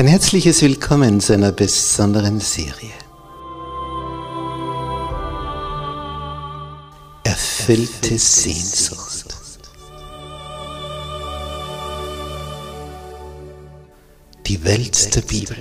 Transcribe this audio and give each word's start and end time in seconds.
Ein 0.00 0.06
herzliches 0.06 0.62
Willkommen 0.62 1.20
zu 1.20 1.34
einer 1.34 1.52
besonderen 1.52 2.40
Serie. 2.40 2.94
Erfüllte 7.22 8.16
Sehnsucht. 8.16 9.36
Die 14.46 14.64
Welt 14.64 15.14
der 15.14 15.20
Bibel. 15.20 15.58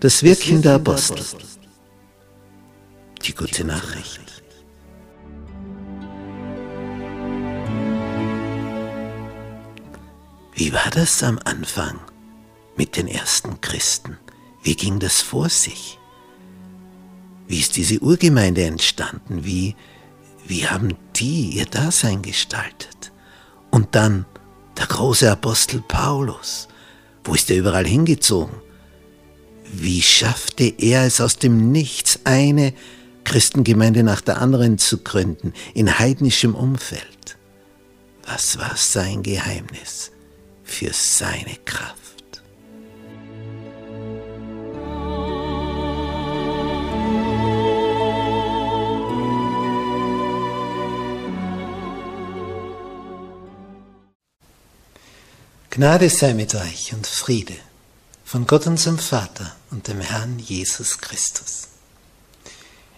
Das 0.00 0.22
Wirken 0.22 0.62
der 0.62 0.76
Apostel. 0.76 1.22
Die 3.22 3.34
gute 3.34 3.64
Nachricht. 3.64 4.25
Wie 10.66 10.72
war 10.72 10.90
das 10.90 11.22
am 11.22 11.38
Anfang 11.44 12.00
mit 12.76 12.96
den 12.96 13.06
ersten 13.06 13.60
Christen? 13.60 14.18
Wie 14.64 14.74
ging 14.74 14.98
das 14.98 15.22
vor 15.22 15.48
sich? 15.48 15.96
Wie 17.46 17.60
ist 17.60 17.76
diese 17.76 18.00
Urgemeinde 18.00 18.64
entstanden? 18.64 19.44
Wie, 19.44 19.76
wie 20.44 20.66
haben 20.66 20.96
die 21.14 21.50
ihr 21.50 21.66
Dasein 21.66 22.20
gestaltet? 22.20 23.12
Und 23.70 23.94
dann 23.94 24.26
der 24.76 24.86
große 24.86 25.30
Apostel 25.30 25.84
Paulus. 25.86 26.66
Wo 27.22 27.34
ist 27.34 27.48
er 27.48 27.58
überall 27.58 27.86
hingezogen? 27.86 28.56
Wie 29.72 30.02
schaffte 30.02 30.64
er 30.64 31.06
es 31.06 31.20
aus 31.20 31.36
dem 31.36 31.70
Nichts, 31.70 32.18
eine 32.24 32.74
Christengemeinde 33.22 34.02
nach 34.02 34.20
der 34.20 34.42
anderen 34.42 34.78
zu 34.78 34.98
gründen, 34.98 35.52
in 35.74 36.00
heidnischem 36.00 36.56
Umfeld? 36.56 37.38
Was 38.24 38.58
war 38.58 38.74
sein 38.74 39.22
Geheimnis? 39.22 40.10
Für 40.66 40.92
seine 40.92 41.56
Kraft. 41.64 41.96
Gnade 55.70 56.08
sei 56.10 56.34
mit 56.34 56.54
euch 56.54 56.92
und 56.94 57.06
Friede 57.06 57.54
von 58.24 58.46
Gott 58.46 58.66
unserem 58.66 58.98
Vater 58.98 59.54
und 59.70 59.88
dem 59.88 60.00
Herrn 60.00 60.38
Jesus 60.38 60.98
Christus. 60.98 61.68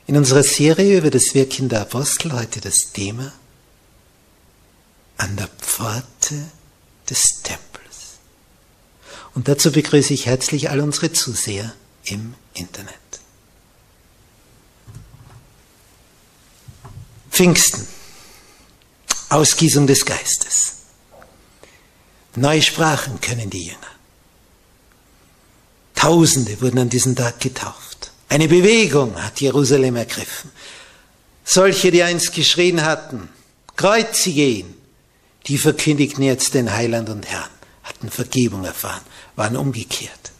In 0.06 0.16
unserer 0.16 0.42
Serie 0.42 0.98
über 0.98 1.10
das 1.10 1.34
Wirken 1.34 1.68
der 1.68 1.82
Apostel 1.82 2.32
heute 2.32 2.60
das 2.60 2.92
Thema 2.92 3.32
an 5.16 5.36
der 5.36 5.48
Pforte 5.48 6.50
des 7.10 7.42
Tempels. 7.42 8.18
Und 9.34 9.48
dazu 9.48 9.72
begrüße 9.72 10.12
ich 10.14 10.26
herzlich 10.26 10.70
all 10.70 10.80
unsere 10.80 11.12
Zuseher 11.12 11.74
im 12.04 12.34
Internet. 12.54 12.96
Pfingsten, 17.30 17.86
Ausgießung 19.28 19.86
des 19.86 20.04
Geistes. 20.04 20.72
Neue 22.34 22.62
Sprachen 22.62 23.20
können 23.20 23.50
die 23.50 23.66
Jünger. 23.66 23.78
Tausende 25.94 26.60
wurden 26.60 26.78
an 26.78 26.88
diesem 26.88 27.14
Tag 27.16 27.40
getauft. 27.40 28.12
Eine 28.28 28.48
Bewegung 28.48 29.20
hat 29.22 29.40
Jerusalem 29.40 29.96
ergriffen. 29.96 30.50
Solche, 31.44 31.90
die 31.90 32.02
einst 32.02 32.32
geschrien 32.34 32.84
hatten, 32.84 33.28
kreuzige 33.76 34.46
ihn, 34.46 34.74
die 35.48 35.58
verkündigten 35.58 36.22
jetzt 36.22 36.54
den 36.54 36.72
Heiland 36.72 37.08
und 37.08 37.26
Herrn, 37.26 37.50
hatten 37.82 38.10
Vergebung 38.10 38.64
erfahren, 38.64 39.02
waren 39.34 39.56
umgekehrt. 39.56 40.32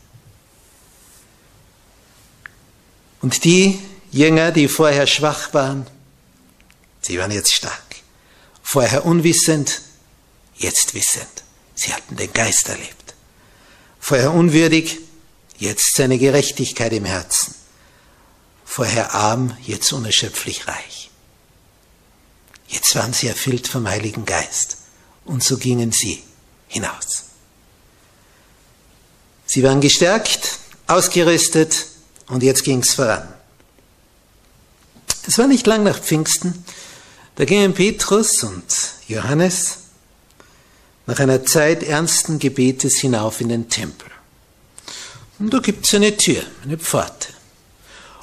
Und 3.21 3.45
die 3.45 3.81
Jünger, 4.13 4.53
die 4.53 4.69
vorher 4.69 5.07
schwach 5.07 5.53
waren, 5.55 5.87
sie 7.01 7.19
waren 7.19 7.31
jetzt 7.31 7.53
stark. 7.53 7.83
Vorher 8.63 9.07
unwissend, 9.07 9.81
jetzt 10.57 10.95
wissend. 10.95 11.27
Sie 11.75 11.93
hatten 11.93 12.17
den 12.17 12.33
Geist 12.33 12.69
erlebt. 12.69 13.15
Vorher 13.99 14.33
unwürdig, 14.33 14.99
jetzt 15.59 15.97
seine 15.97 16.19
Gerechtigkeit 16.19 16.93
im 16.93 17.05
Herzen. 17.05 17.55
Vorher 18.65 19.15
arm, 19.15 19.57
jetzt 19.63 19.93
unerschöpflich 19.93 20.69
reich. 20.69 21.11
Jetzt 22.69 22.95
waren 22.95 23.15
sie 23.15 23.29
erfüllt 23.29 23.67
vom 23.67 23.89
Heiligen 23.89 24.27
Geist. 24.27 24.78
Und 25.29 25.45
so 25.45 25.59
gingen 25.59 25.93
sie 25.93 26.23
hinaus. 26.69 27.25
Sie 29.45 29.63
waren 29.63 29.83
gestärkt, 29.83 30.59
ausgerüstet 30.87 31.87
und 32.29 32.43
jetzt 32.43 32.65
ging 32.65 32.81
es 32.81 32.95
voran. 32.95 33.29
Es 35.27 35.37
war 35.37 35.47
nicht 35.47 35.67
lang 35.67 35.85
nach 35.85 36.01
Pfingsten, 36.01 36.65
da 37.37 37.45
gingen 37.45 37.75
Petrus 37.75 38.43
und 38.43 38.65
Johannes 39.07 39.79
nach 41.07 41.21
einer 41.21 41.45
Zeit 41.45 41.83
ernsten 41.83 42.39
Gebetes 42.39 42.99
hinauf 42.99 43.43
in 43.43 43.51
den 43.51 43.69
Tempel. 43.69 44.09
Und 45.39 45.53
da 45.53 45.59
gibt 45.59 45.85
es 45.87 45.95
eine 45.95 46.17
Tür, 46.17 46.43
eine 46.65 46.79
Pforte. 46.79 47.29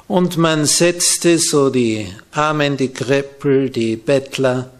Und 0.08 0.36
man 0.38 0.66
setzte 0.66 1.38
so 1.38 1.70
die 1.70 2.12
Armen, 2.32 2.76
die 2.76 2.92
Kreppel, 2.92 3.70
die 3.70 3.96
Bettler 3.96 4.75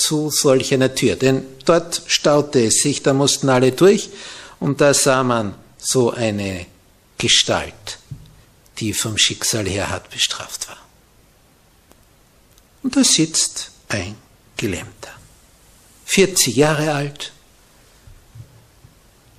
zu 0.00 0.30
solch 0.30 0.72
einer 0.72 0.94
Tür. 0.94 1.16
Denn 1.16 1.44
dort 1.64 2.02
staute 2.06 2.64
es 2.64 2.82
sich, 2.82 3.02
da 3.02 3.12
mussten 3.12 3.48
alle 3.48 3.72
durch 3.72 4.10
und 4.60 4.80
da 4.80 4.94
sah 4.94 5.22
man 5.22 5.54
so 5.78 6.10
eine 6.10 6.66
Gestalt, 7.18 7.98
die 8.78 8.92
vom 8.92 9.18
Schicksal 9.18 9.66
her 9.66 9.90
hart 9.90 10.10
bestraft 10.10 10.68
war. 10.68 10.78
Und 12.82 12.96
da 12.96 13.04
sitzt 13.04 13.72
ein 13.88 14.14
Gelähmter, 14.56 15.12
40 16.06 16.56
Jahre 16.56 16.92
alt. 16.92 17.32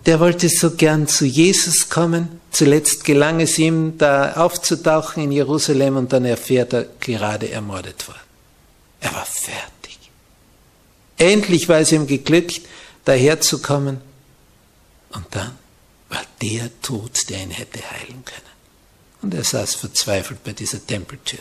Der 0.06 0.20
wollte 0.20 0.50
so 0.50 0.72
gern 0.72 1.08
zu 1.08 1.26
Jesus 1.26 1.90
kommen. 1.90 2.42
Zuletzt 2.52 3.04
gelang 3.04 3.42
es 3.42 3.58
ihm, 3.60 3.98
da 3.98 4.34
aufzutauchen 4.34 5.24
in 5.24 5.32
Jerusalem 5.32 5.98
und 5.98 6.14
dann 6.14 6.26
erfährt 6.26 6.74
er 6.74 6.88
gerade 7.00 7.52
ermordet 7.52 8.08
worden. 8.08 8.20
Er 9.02 9.14
war 9.14 9.26
fertig. 9.26 9.79
Endlich 11.20 11.70
war 11.70 11.80
es 11.80 11.92
ihm 11.92 12.08
geglückt, 12.08 12.62
daherzukommen. 13.06 14.02
Und 15.12 15.26
dann 15.32 15.52
war 16.08 16.22
der 16.42 16.70
Tod, 16.82 17.30
der 17.30 17.44
ihn 17.44 17.52
hätte 17.52 17.80
heilen 17.92 18.24
können. 18.26 18.42
Und 19.22 19.34
er 19.34 19.44
saß 19.44 19.76
verzweifelt 19.76 20.44
bei 20.44 20.54
dieser 20.54 20.86
Tempeltür. 20.86 21.40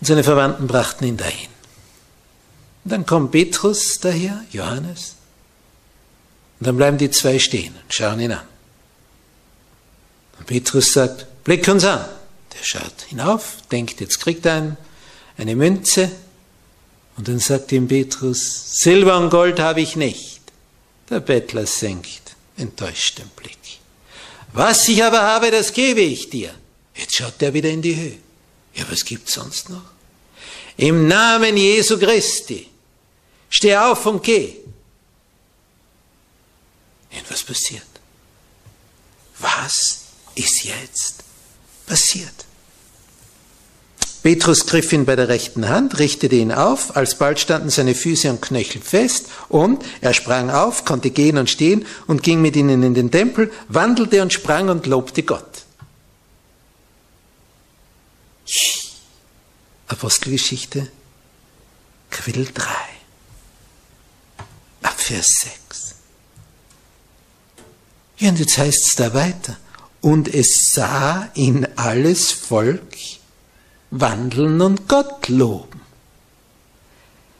Und 0.00 0.06
seine 0.06 0.24
Verwandten 0.24 0.66
brachten 0.66 1.04
ihn 1.04 1.18
dahin. 1.18 1.50
Und 2.84 2.92
dann 2.92 3.06
kommt 3.06 3.32
Petrus 3.32 3.98
daher, 4.00 4.42
Johannes. 4.50 5.16
Und 6.58 6.66
dann 6.66 6.76
bleiben 6.78 6.96
die 6.96 7.10
zwei 7.10 7.38
stehen 7.38 7.74
und 7.74 7.92
schauen 7.92 8.18
ihn 8.18 8.32
an. 8.32 8.46
Und 10.38 10.46
Petrus 10.46 10.92
sagt, 10.94 11.44
blick 11.44 11.68
uns 11.68 11.84
an. 11.84 12.06
Der 12.54 12.64
schaut 12.64 13.02
hinauf, 13.08 13.58
denkt, 13.70 14.00
jetzt 14.00 14.20
kriegt 14.20 14.46
er 14.46 14.78
eine 15.36 15.54
Münze 15.54 16.10
und 17.18 17.28
dann 17.28 17.40
sagt 17.40 17.72
ihm 17.72 17.88
Petrus, 17.88 18.80
Silber 18.80 19.18
und 19.18 19.30
Gold 19.30 19.58
habe 19.60 19.80
ich 19.80 19.96
nicht. 19.96 20.40
Der 21.10 21.20
Bettler 21.20 21.66
senkt 21.66 22.28
enttäuscht 22.56 23.18
den 23.18 23.28
Blick. 23.30 23.58
Was 24.52 24.88
ich 24.88 25.02
aber 25.02 25.20
habe, 25.20 25.50
das 25.50 25.72
gebe 25.72 26.00
ich 26.00 26.30
dir. 26.30 26.54
Jetzt 26.94 27.16
schaut 27.16 27.40
er 27.40 27.54
wieder 27.54 27.70
in 27.70 27.82
die 27.82 27.96
Höhe. 27.96 28.18
Ja, 28.74 28.84
was 28.90 29.04
gibt's 29.04 29.34
sonst 29.34 29.68
noch? 29.68 29.82
Im 30.76 31.06
Namen 31.06 31.56
Jesu 31.56 31.98
Christi. 31.98 32.68
Steh 33.50 33.76
auf 33.76 34.04
und 34.06 34.22
geh. 34.22 34.56
Und 37.10 37.30
was 37.30 37.42
passiert? 37.42 37.82
Was 39.38 40.02
ist 40.34 40.64
jetzt 40.64 41.24
passiert? 41.86 42.44
Petrus 44.22 44.66
griff 44.66 44.92
ihn 44.92 45.04
bei 45.04 45.16
der 45.16 45.28
rechten 45.28 45.68
Hand, 45.68 45.98
richtete 45.98 46.34
ihn 46.34 46.52
auf, 46.52 46.96
alsbald 46.96 47.38
standen 47.38 47.70
seine 47.70 47.94
Füße 47.94 48.28
und 48.30 48.42
Knöchel 48.42 48.82
fest, 48.82 49.26
und 49.48 49.84
er 50.00 50.12
sprang 50.12 50.50
auf, 50.50 50.84
konnte 50.84 51.10
gehen 51.10 51.38
und 51.38 51.48
stehen 51.48 51.86
und 52.06 52.22
ging 52.22 52.42
mit 52.42 52.56
ihnen 52.56 52.82
in 52.82 52.94
den 52.94 53.10
Tempel, 53.10 53.52
wandelte 53.68 54.20
und 54.22 54.32
sprang 54.32 54.68
und 54.68 54.86
lobte 54.86 55.22
Gott. 55.22 55.44
Apostelgeschichte, 59.86 60.88
Kapitel 62.10 62.48
3, 62.52 62.64
ab 64.82 65.00
Vers 65.00 65.28
6. 65.68 65.94
Ja, 68.18 68.30
und 68.30 68.38
jetzt 68.38 68.58
heißt 68.58 68.88
es 68.88 68.94
da 68.96 69.14
weiter. 69.14 69.56
Und 70.00 70.32
es 70.32 70.70
sah 70.72 71.28
ihn 71.34 71.66
alles 71.76 72.32
Volk 72.32 72.96
wandeln 73.90 74.60
und 74.60 74.88
Gott 74.88 75.28
loben. 75.28 75.80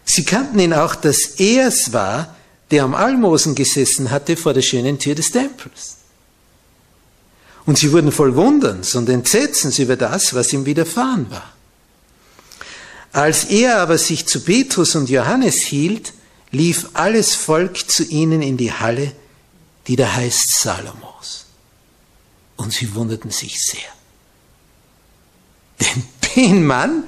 Sie 0.04 0.24
kannten 0.24 0.58
ihn 0.58 0.72
auch, 0.72 0.94
dass 0.94 1.38
er 1.38 1.68
es 1.68 1.92
war, 1.92 2.34
der 2.70 2.84
am 2.84 2.94
Almosen 2.94 3.54
gesessen 3.54 4.10
hatte 4.10 4.36
vor 4.36 4.54
der 4.54 4.62
schönen 4.62 4.98
Tür 4.98 5.14
des 5.14 5.30
Tempels. 5.30 5.96
Und 7.66 7.78
sie 7.78 7.92
wurden 7.92 8.12
voll 8.12 8.34
Wunderns 8.34 8.94
und 8.94 9.08
Entsetzens 9.10 9.78
über 9.78 9.96
das, 9.96 10.34
was 10.34 10.52
ihm 10.52 10.64
widerfahren 10.64 11.30
war. 11.30 11.52
Als 13.12 13.44
er 13.44 13.78
aber 13.78 13.98
sich 13.98 14.26
zu 14.26 14.40
Petrus 14.40 14.94
und 14.94 15.10
Johannes 15.10 15.62
hielt, 15.62 16.12
lief 16.50 16.88
alles 16.94 17.34
Volk 17.34 17.90
zu 17.90 18.04
ihnen 18.04 18.42
in 18.42 18.56
die 18.56 18.72
Halle, 18.72 19.12
die 19.86 19.96
da 19.96 20.14
heißt 20.14 20.60
Salomos. 20.60 21.46
Und 22.56 22.72
sie 22.72 22.94
wunderten 22.94 23.30
sich 23.30 23.62
sehr. 23.62 23.80
Denn 25.80 26.04
den 26.36 26.66
Mann, 26.66 27.04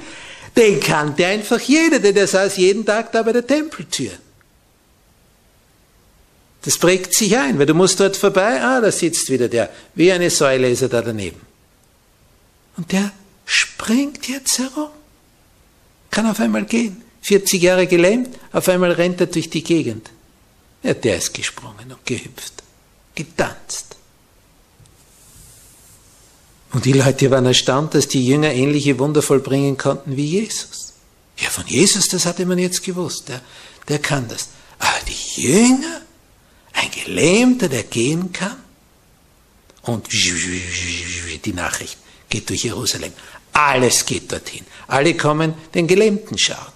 den 0.57 0.81
kannte 0.81 1.27
einfach 1.27 1.61
jeder, 1.61 1.99
denn 1.99 2.15
der 2.15 2.27
saß 2.27 2.57
jeden 2.57 2.85
Tag 2.85 3.13
da 3.13 3.23
bei 3.23 3.33
der 3.33 3.47
Tempeltür. 3.47 4.13
Das 6.63 6.77
prägt 6.79 7.15
sich 7.15 7.37
ein, 7.37 7.59
weil 7.59 7.67
du 7.67 7.75
musst 7.75 8.01
dort 8.01 8.17
vorbei, 8.17 8.61
ah, 8.61 8.81
da 8.81 8.93
sitzt 8.93 9.31
wieder 9.31 9.49
der, 9.49 9.71
wie 9.95 10.13
eine 10.13 10.29
Säule 10.29 10.69
ist 10.71 10.83
er 10.83 10.89
da 10.89 11.01
daneben. 11.01 11.41
Und 12.77 12.93
der 12.93 13.13
springt 13.47 14.29
jetzt 14.29 14.59
herum, 14.59 14.91
kann 16.11 16.27
auf 16.27 16.41
einmal 16.41 16.65
gehen, 16.65 17.03
40 17.23 17.63
Jahre 17.63 17.87
gelähmt, 17.87 18.37
auf 18.53 18.69
einmal 18.69 18.93
rennt 18.93 19.21
er 19.21 19.27
durch 19.27 19.49
die 19.49 19.65
Gegend. 19.65 20.11
Ja, 20.83 20.95
der 20.95 21.19
ist 21.19 21.33
gesprungen 21.33 21.93
und 21.93 22.05
gehüpft, 22.05 22.63
getanzt. 23.15 23.97
Und 26.73 26.85
die 26.85 26.93
Leute 26.93 27.31
waren 27.31 27.47
erstaunt, 27.47 27.95
dass 27.95 28.07
die 28.07 28.25
Jünger 28.25 28.53
ähnliche 28.53 28.99
Wunder 28.99 29.23
vollbringen 29.23 29.77
konnten 29.77 30.17
wie 30.17 30.27
Jesus. 30.27 30.93
Ja, 31.37 31.49
von 31.49 31.67
Jesus, 31.67 32.09
das 32.09 32.27
hatte 32.27 32.47
man 32.47 32.59
jetzt 32.59 32.83
gewusst, 32.85 33.29
der, 33.29 33.41
der 33.89 33.99
kann 33.99 34.29
das. 34.29 34.49
Aber 34.79 34.99
die 35.09 35.43
Jünger, 35.43 36.03
ein 36.73 36.91
Gelähmter, 36.91 37.69
der 37.69 37.83
gehen 37.85 38.33
kann. 38.33 38.57
Und 39.83 40.09
die 40.13 41.53
Nachricht 41.53 41.99
geht 42.29 42.49
durch 42.49 42.65
Jerusalem. 42.65 43.13
Alles 43.53 44.07
geht 44.07 44.31
dorthin. 44.31 44.65
Alle 44.87 45.17
kommen 45.17 45.55
den 45.75 45.87
Gelähmten 45.87 46.39
schauen. 46.39 46.73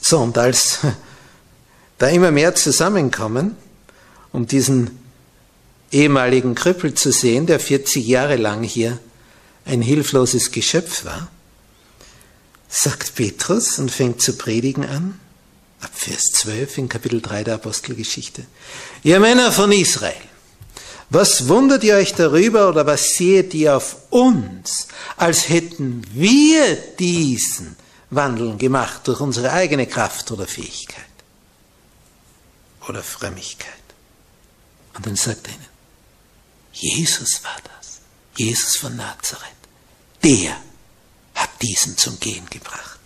So, 0.00 0.20
und 0.20 0.38
als 0.38 0.78
da 1.98 2.08
immer 2.08 2.30
mehr 2.30 2.54
zusammenkommen, 2.54 3.56
um 4.32 4.46
diesen 4.46 4.99
ehemaligen 5.90 6.54
Krüppel 6.54 6.94
zu 6.94 7.12
sehen, 7.12 7.46
der 7.46 7.60
40 7.60 8.06
Jahre 8.06 8.36
lang 8.36 8.62
hier 8.62 8.98
ein 9.64 9.82
hilfloses 9.82 10.52
Geschöpf 10.52 11.04
war, 11.04 11.28
sagt 12.68 13.16
Petrus 13.16 13.78
und 13.78 13.90
fängt 13.90 14.22
zu 14.22 14.34
predigen 14.36 14.84
an, 14.84 15.20
ab 15.80 15.90
Vers 15.92 16.26
12 16.32 16.78
in 16.78 16.88
Kapitel 16.88 17.20
3 17.20 17.44
der 17.44 17.54
Apostelgeschichte. 17.54 18.44
Ihr 19.02 19.18
Männer 19.18 19.50
von 19.50 19.72
Israel, 19.72 20.14
was 21.10 21.48
wundert 21.48 21.82
ihr 21.82 21.96
euch 21.96 22.14
darüber 22.14 22.68
oder 22.68 22.86
was 22.86 23.14
seht 23.14 23.52
ihr 23.54 23.76
auf 23.76 23.96
uns, 24.10 24.86
als 25.16 25.48
hätten 25.48 26.04
wir 26.12 26.76
diesen 26.98 27.76
Wandel 28.10 28.56
gemacht 28.56 29.02
durch 29.08 29.20
unsere 29.20 29.52
eigene 29.52 29.86
Kraft 29.86 30.30
oder 30.30 30.46
Fähigkeit 30.46 31.04
oder 32.88 33.02
Frömmigkeit? 33.02 33.74
Und 34.94 35.06
dann 35.06 35.16
sagt 35.16 35.48
er 35.48 35.54
ihnen, 35.54 35.69
Jesus 36.72 37.42
war 37.42 37.56
das, 37.64 38.00
Jesus 38.36 38.76
von 38.76 38.96
Nazareth. 38.96 39.48
Der 40.22 40.56
hat 41.34 41.50
diesen 41.62 41.96
zum 41.96 42.18
Gehen 42.20 42.48
gebracht. 42.50 43.00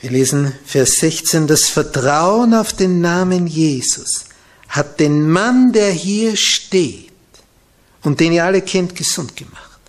Wir 0.00 0.10
lesen 0.10 0.54
Vers 0.64 0.96
16, 1.00 1.46
das 1.46 1.68
Vertrauen 1.68 2.54
auf 2.54 2.72
den 2.72 3.00
Namen 3.00 3.46
Jesus 3.46 4.24
hat 4.70 5.00
den 5.00 5.28
Mann, 5.28 5.72
der 5.72 5.90
hier 5.90 6.36
steht 6.36 7.10
und 8.02 8.20
den 8.20 8.32
ihr 8.32 8.44
alle 8.44 8.62
kennt, 8.62 8.94
gesund 8.94 9.36
gemacht. 9.36 9.80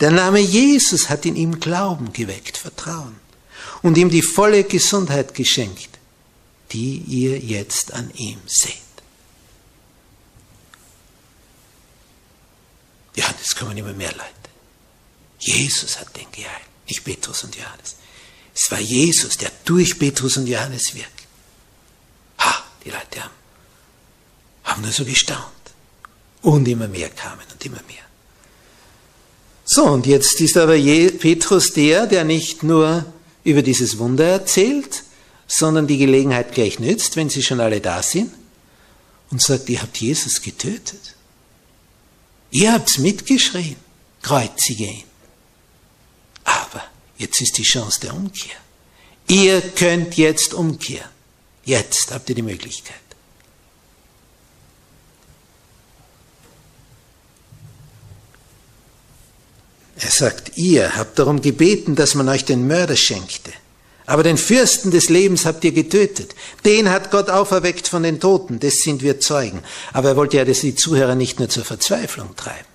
Der 0.00 0.10
Name 0.10 0.40
Jesus 0.40 1.10
hat 1.10 1.26
in 1.26 1.36
ihm 1.36 1.60
Glauben 1.60 2.12
geweckt, 2.12 2.56
Vertrauen 2.56 3.16
und 3.82 3.98
ihm 3.98 4.08
die 4.08 4.22
volle 4.22 4.64
Gesundheit 4.64 5.34
geschenkt, 5.34 5.99
die 6.72 6.98
ihr 6.98 7.38
jetzt 7.38 7.92
an 7.92 8.10
ihm 8.14 8.38
seht. 8.46 8.76
Ja, 13.16 13.26
es 13.42 13.56
kommen 13.56 13.76
immer 13.76 13.92
mehr 13.92 14.12
Leute. 14.12 14.24
Jesus 15.40 15.98
hat 15.98 16.16
den 16.16 16.30
geheilt, 16.30 16.68
nicht 16.86 17.04
Petrus 17.04 17.44
und 17.44 17.56
Johannes. 17.56 17.96
Es 18.54 18.70
war 18.70 18.80
Jesus, 18.80 19.36
der 19.36 19.50
durch 19.64 19.98
Petrus 19.98 20.36
und 20.36 20.46
Johannes 20.46 20.94
wirkt. 20.94 21.08
Ha, 22.38 22.64
die 22.84 22.90
Leute 22.90 23.22
haben, 23.22 23.34
haben 24.64 24.82
nur 24.82 24.92
so 24.92 25.04
gestaunt. 25.04 25.44
Und 26.42 26.66
immer 26.68 26.88
mehr 26.88 27.10
kamen 27.10 27.44
und 27.52 27.64
immer 27.64 27.82
mehr. 27.86 28.04
So, 29.64 29.84
und 29.84 30.06
jetzt 30.06 30.40
ist 30.40 30.56
aber 30.56 30.74
Petrus 30.74 31.72
der, 31.72 32.06
der 32.06 32.24
nicht 32.24 32.62
nur 32.62 33.04
über 33.44 33.62
dieses 33.62 33.98
Wunder 33.98 34.24
erzählt, 34.24 35.04
sondern 35.50 35.86
die 35.86 35.98
Gelegenheit 35.98 36.52
gleich 36.52 36.78
nützt, 36.78 37.16
wenn 37.16 37.28
sie 37.28 37.42
schon 37.42 37.60
alle 37.60 37.80
da 37.80 38.02
sind, 38.02 38.32
und 39.30 39.42
sagt, 39.42 39.68
ihr 39.68 39.82
habt 39.82 39.96
Jesus 39.98 40.42
getötet. 40.42 41.14
Ihr 42.50 42.72
habt's 42.72 42.98
mitgeschrien, 42.98 43.76
kreuzige 44.22 44.84
ihn. 44.84 45.04
Aber 46.44 46.82
Jetzt 47.20 47.42
ist 47.42 47.58
die 47.58 47.64
Chance 47.64 48.00
der 48.00 48.14
Umkehr. 48.14 48.56
Ihr 49.28 49.60
könnt 49.60 50.16
jetzt 50.16 50.54
umkehren. 50.54 51.10
Jetzt 51.66 52.12
habt 52.12 52.30
ihr 52.30 52.34
die 52.34 52.40
Möglichkeit. 52.40 52.96
Er 59.98 60.10
sagt, 60.10 60.56
ihr 60.56 60.96
habt 60.96 61.18
darum 61.18 61.42
gebeten, 61.42 61.94
dass 61.94 62.14
man 62.14 62.30
euch 62.30 62.46
den 62.46 62.66
Mörder 62.66 62.96
schenkte. 62.96 63.52
Aber 64.10 64.24
den 64.24 64.38
Fürsten 64.38 64.90
des 64.90 65.08
Lebens 65.08 65.46
habt 65.46 65.62
ihr 65.62 65.70
getötet. 65.70 66.34
Den 66.64 66.90
hat 66.90 67.12
Gott 67.12 67.30
auferweckt 67.30 67.86
von 67.86 68.02
den 68.02 68.18
Toten. 68.18 68.58
Das 68.58 68.78
sind 68.78 69.04
wir 69.04 69.20
Zeugen. 69.20 69.62
Aber 69.92 70.08
er 70.08 70.16
wollte 70.16 70.36
ja 70.36 70.44
die 70.44 70.74
Zuhörer 70.74 71.14
nicht 71.14 71.38
nur 71.38 71.48
zur 71.48 71.64
Verzweiflung 71.64 72.34
treiben. 72.34 72.66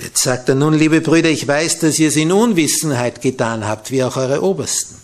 Jetzt 0.00 0.22
sagt 0.22 0.48
er 0.48 0.54
nun, 0.54 0.72
liebe 0.72 1.00
Brüder, 1.00 1.30
ich 1.30 1.48
weiß, 1.48 1.80
dass 1.80 1.98
ihr 1.98 2.10
es 2.10 2.16
in 2.16 2.30
Unwissenheit 2.30 3.22
getan 3.22 3.66
habt, 3.66 3.90
wie 3.90 4.04
auch 4.04 4.16
eure 4.16 4.40
Obersten. 4.40 4.94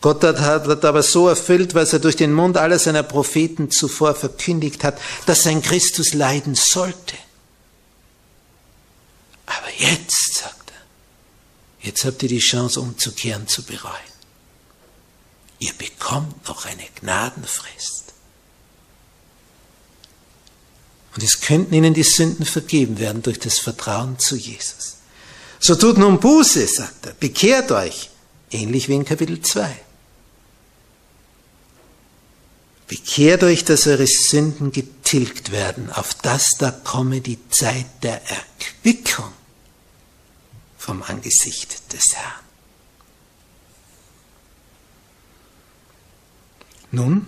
Gott 0.00 0.24
hat, 0.24 0.38
hat 0.38 0.84
aber 0.86 1.02
so 1.02 1.28
erfüllt, 1.28 1.74
was 1.74 1.92
er 1.92 1.98
durch 1.98 2.16
den 2.16 2.32
Mund 2.32 2.56
aller 2.56 2.78
seiner 2.78 3.02
Propheten 3.02 3.70
zuvor 3.70 4.14
verkündigt 4.14 4.84
hat, 4.84 4.98
dass 5.26 5.42
sein 5.42 5.60
Christus 5.60 6.14
leiden 6.14 6.54
sollte. 6.54 7.16
Aber 9.44 9.68
jetzt, 9.76 10.36
sagt 10.36 10.67
jetzt 11.80 12.04
habt 12.04 12.22
ihr 12.22 12.28
die 12.28 12.38
Chance 12.38 12.80
umzukehren, 12.80 13.48
zu 13.48 13.62
bereuen. 13.62 13.94
Ihr 15.58 15.72
bekommt 15.74 16.46
noch 16.48 16.66
eine 16.66 16.84
Gnadenfrist. 17.00 18.04
Und 21.14 21.22
es 21.22 21.40
könnten 21.40 21.74
ihnen 21.74 21.94
die 21.94 22.04
Sünden 22.04 22.46
vergeben 22.46 22.98
werden 22.98 23.22
durch 23.22 23.40
das 23.40 23.58
Vertrauen 23.58 24.18
zu 24.18 24.36
Jesus. 24.36 24.98
So 25.58 25.74
tut 25.74 25.98
nun 25.98 26.20
Buße, 26.20 26.66
sagt 26.66 27.06
er, 27.06 27.14
bekehrt 27.14 27.72
euch, 27.72 28.10
ähnlich 28.50 28.88
wie 28.88 28.94
in 28.94 29.04
Kapitel 29.04 29.40
2. 29.40 29.68
Bekehrt 32.86 33.42
euch, 33.42 33.64
dass 33.64 33.86
eure 33.86 34.06
Sünden 34.06 34.70
getilgt 34.70 35.50
werden, 35.50 35.90
auf 35.92 36.14
das 36.14 36.50
da 36.58 36.70
komme 36.70 37.20
die 37.20 37.38
Zeit 37.50 37.86
der 38.02 38.22
Erquickung 38.30 39.32
vom 40.88 41.02
Angesicht 41.02 41.92
des 41.92 42.16
Herrn. 42.16 42.44
Nun, 46.92 47.26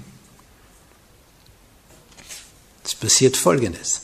es 2.83 2.95
passiert 2.95 3.37
Folgendes. 3.37 4.01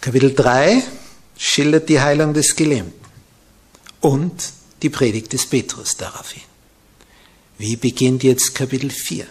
Kapitel 0.00 0.34
3 0.34 0.82
schildert 1.36 1.86
die 1.90 2.00
Heilung 2.00 2.32
des 2.32 2.56
Gelähmten 2.56 2.98
und 4.00 4.50
die 4.80 4.88
Predigt 4.88 5.34
des 5.34 5.44
Petrus 5.44 5.98
daraufhin. 5.98 6.48
Wie 7.58 7.76
beginnt 7.76 8.22
jetzt 8.22 8.54
Kapitel 8.54 8.88
4? 8.88 9.26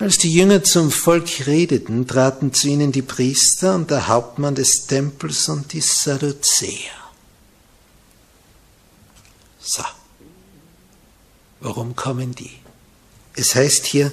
Als 0.00 0.18
die 0.18 0.32
Jünger 0.32 0.62
zum 0.62 0.92
Volk 0.92 1.46
redeten, 1.46 2.06
traten 2.06 2.54
zu 2.54 2.68
ihnen 2.68 2.92
die 2.92 3.02
Priester 3.02 3.74
und 3.74 3.90
der 3.90 4.06
Hauptmann 4.06 4.54
des 4.54 4.86
Tempels 4.86 5.48
und 5.48 5.72
die 5.72 5.80
Sadduzäer. 5.80 6.92
So, 9.58 9.82
warum 11.58 11.96
kommen 11.96 12.32
die? 12.32 12.52
Es 13.34 13.56
heißt 13.56 13.86
hier, 13.86 14.12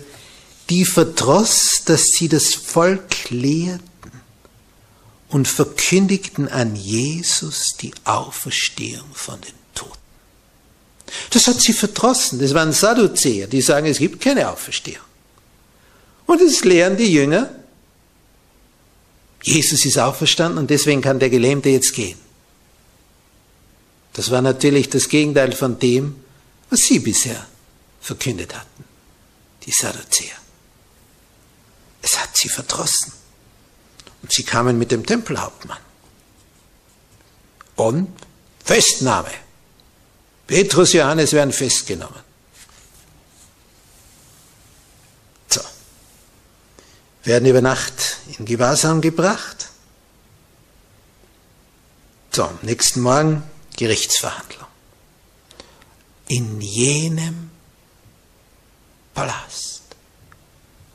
die 0.71 0.85
verdross, 0.85 1.83
dass 1.85 2.07
sie 2.07 2.29
das 2.29 2.55
Volk 2.55 3.29
lehrten 3.29 3.83
und 5.29 5.47
verkündigten 5.47 6.47
an 6.49 6.75
Jesus 6.75 7.75
die 7.79 7.93
Auferstehung 8.05 9.13
von 9.13 9.39
den 9.39 9.53
Toten. 9.75 9.93
Das 11.29 11.45
hat 11.45 11.61
sie 11.61 11.73
verdrossen. 11.73 12.39
Das 12.39 12.55
waren 12.55 12.73
Sadduzäer, 12.73 13.45
die 13.45 13.61
sagen, 13.61 13.85
es 13.85 13.99
gibt 13.99 14.19
keine 14.19 14.49
Auferstehung. 14.49 15.04
Und 16.25 16.41
es 16.41 16.63
lehren 16.63 16.97
die 16.97 17.11
Jünger, 17.11 17.49
Jesus 19.43 19.85
ist 19.85 19.99
auferstanden 19.99 20.57
und 20.57 20.69
deswegen 20.69 21.01
kann 21.01 21.19
der 21.19 21.29
Gelähmte 21.29 21.69
jetzt 21.69 21.93
gehen. 21.93 22.17
Das 24.13 24.31
war 24.31 24.41
natürlich 24.41 24.89
das 24.89 25.07
Gegenteil 25.09 25.51
von 25.51 25.77
dem, 25.77 26.15
was 26.69 26.81
sie 26.81 26.99
bisher 26.99 27.45
verkündet 28.01 28.55
hatten, 28.55 28.83
die 29.65 29.71
Sadduzäer. 29.71 30.35
Es 32.01 32.19
hat 32.19 32.35
sie 32.35 32.49
verdrossen. 32.49 33.13
Und 34.21 34.31
sie 34.31 34.43
kamen 34.43 34.79
mit 34.79 34.91
dem 34.91 35.05
Tempelhauptmann. 35.05 35.77
Und 37.75 38.09
Festnahme. 38.63 39.31
Petrus, 40.47 40.93
Johannes 40.93 41.33
werden 41.33 41.51
festgenommen. 41.51 42.24
Werden 47.25 47.47
über 47.47 47.61
Nacht 47.61 48.17
in 48.37 48.45
Gewahrsam 48.45 49.01
gebracht. 49.01 49.69
So, 52.31 52.43
am 52.43 52.59
nächsten 52.61 53.01
Morgen 53.01 53.43
Gerichtsverhandlung. 53.77 54.67
In 56.27 56.61
jenem 56.61 57.51
Palast, 59.13 59.83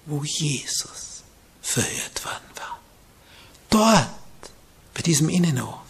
wo 0.07 0.23
Jesus 0.23 1.23
verhört 1.63 2.25
worden 2.25 2.51
war. 2.57 2.81
Dort, 3.71 4.53
bei 4.95 5.03
diesem 5.03 5.29
Innenhof, 5.29 5.87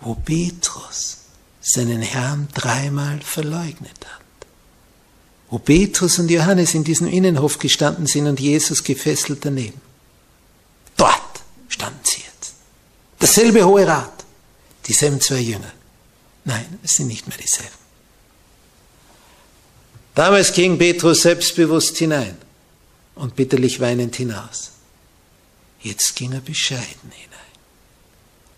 wo 0.00 0.14
Petrus 0.14 1.18
seinen 1.60 2.02
Herrn 2.02 2.48
dreimal 2.54 3.20
verleugnet 3.20 4.06
hat. 4.06 4.19
Wo 5.50 5.58
Petrus 5.58 6.18
und 6.18 6.30
Johannes 6.30 6.74
in 6.74 6.84
diesem 6.84 7.08
Innenhof 7.08 7.58
gestanden 7.58 8.06
sind 8.06 8.26
und 8.28 8.38
Jesus 8.38 8.84
gefesselt 8.84 9.44
daneben. 9.44 9.80
Dort 10.96 11.42
standen 11.68 12.00
sie 12.04 12.20
jetzt. 12.20 12.54
Dasselbe 13.18 13.64
Hohe 13.64 13.86
Rat, 13.86 14.24
dieselben 14.86 15.20
zwei 15.20 15.40
Jünger. 15.40 15.72
Nein, 16.44 16.78
es 16.84 16.96
sind 16.96 17.08
nicht 17.08 17.26
mehr 17.26 17.36
dieselben. 17.36 17.74
Damals 20.14 20.52
ging 20.52 20.78
Petrus 20.78 21.22
selbstbewusst 21.22 21.98
hinein 21.98 22.36
und 23.16 23.34
bitterlich 23.34 23.80
weinend 23.80 24.16
hinaus. 24.16 24.70
Jetzt 25.80 26.14
ging 26.14 26.32
er 26.32 26.40
bescheiden 26.40 27.10
hinein. 27.10 27.40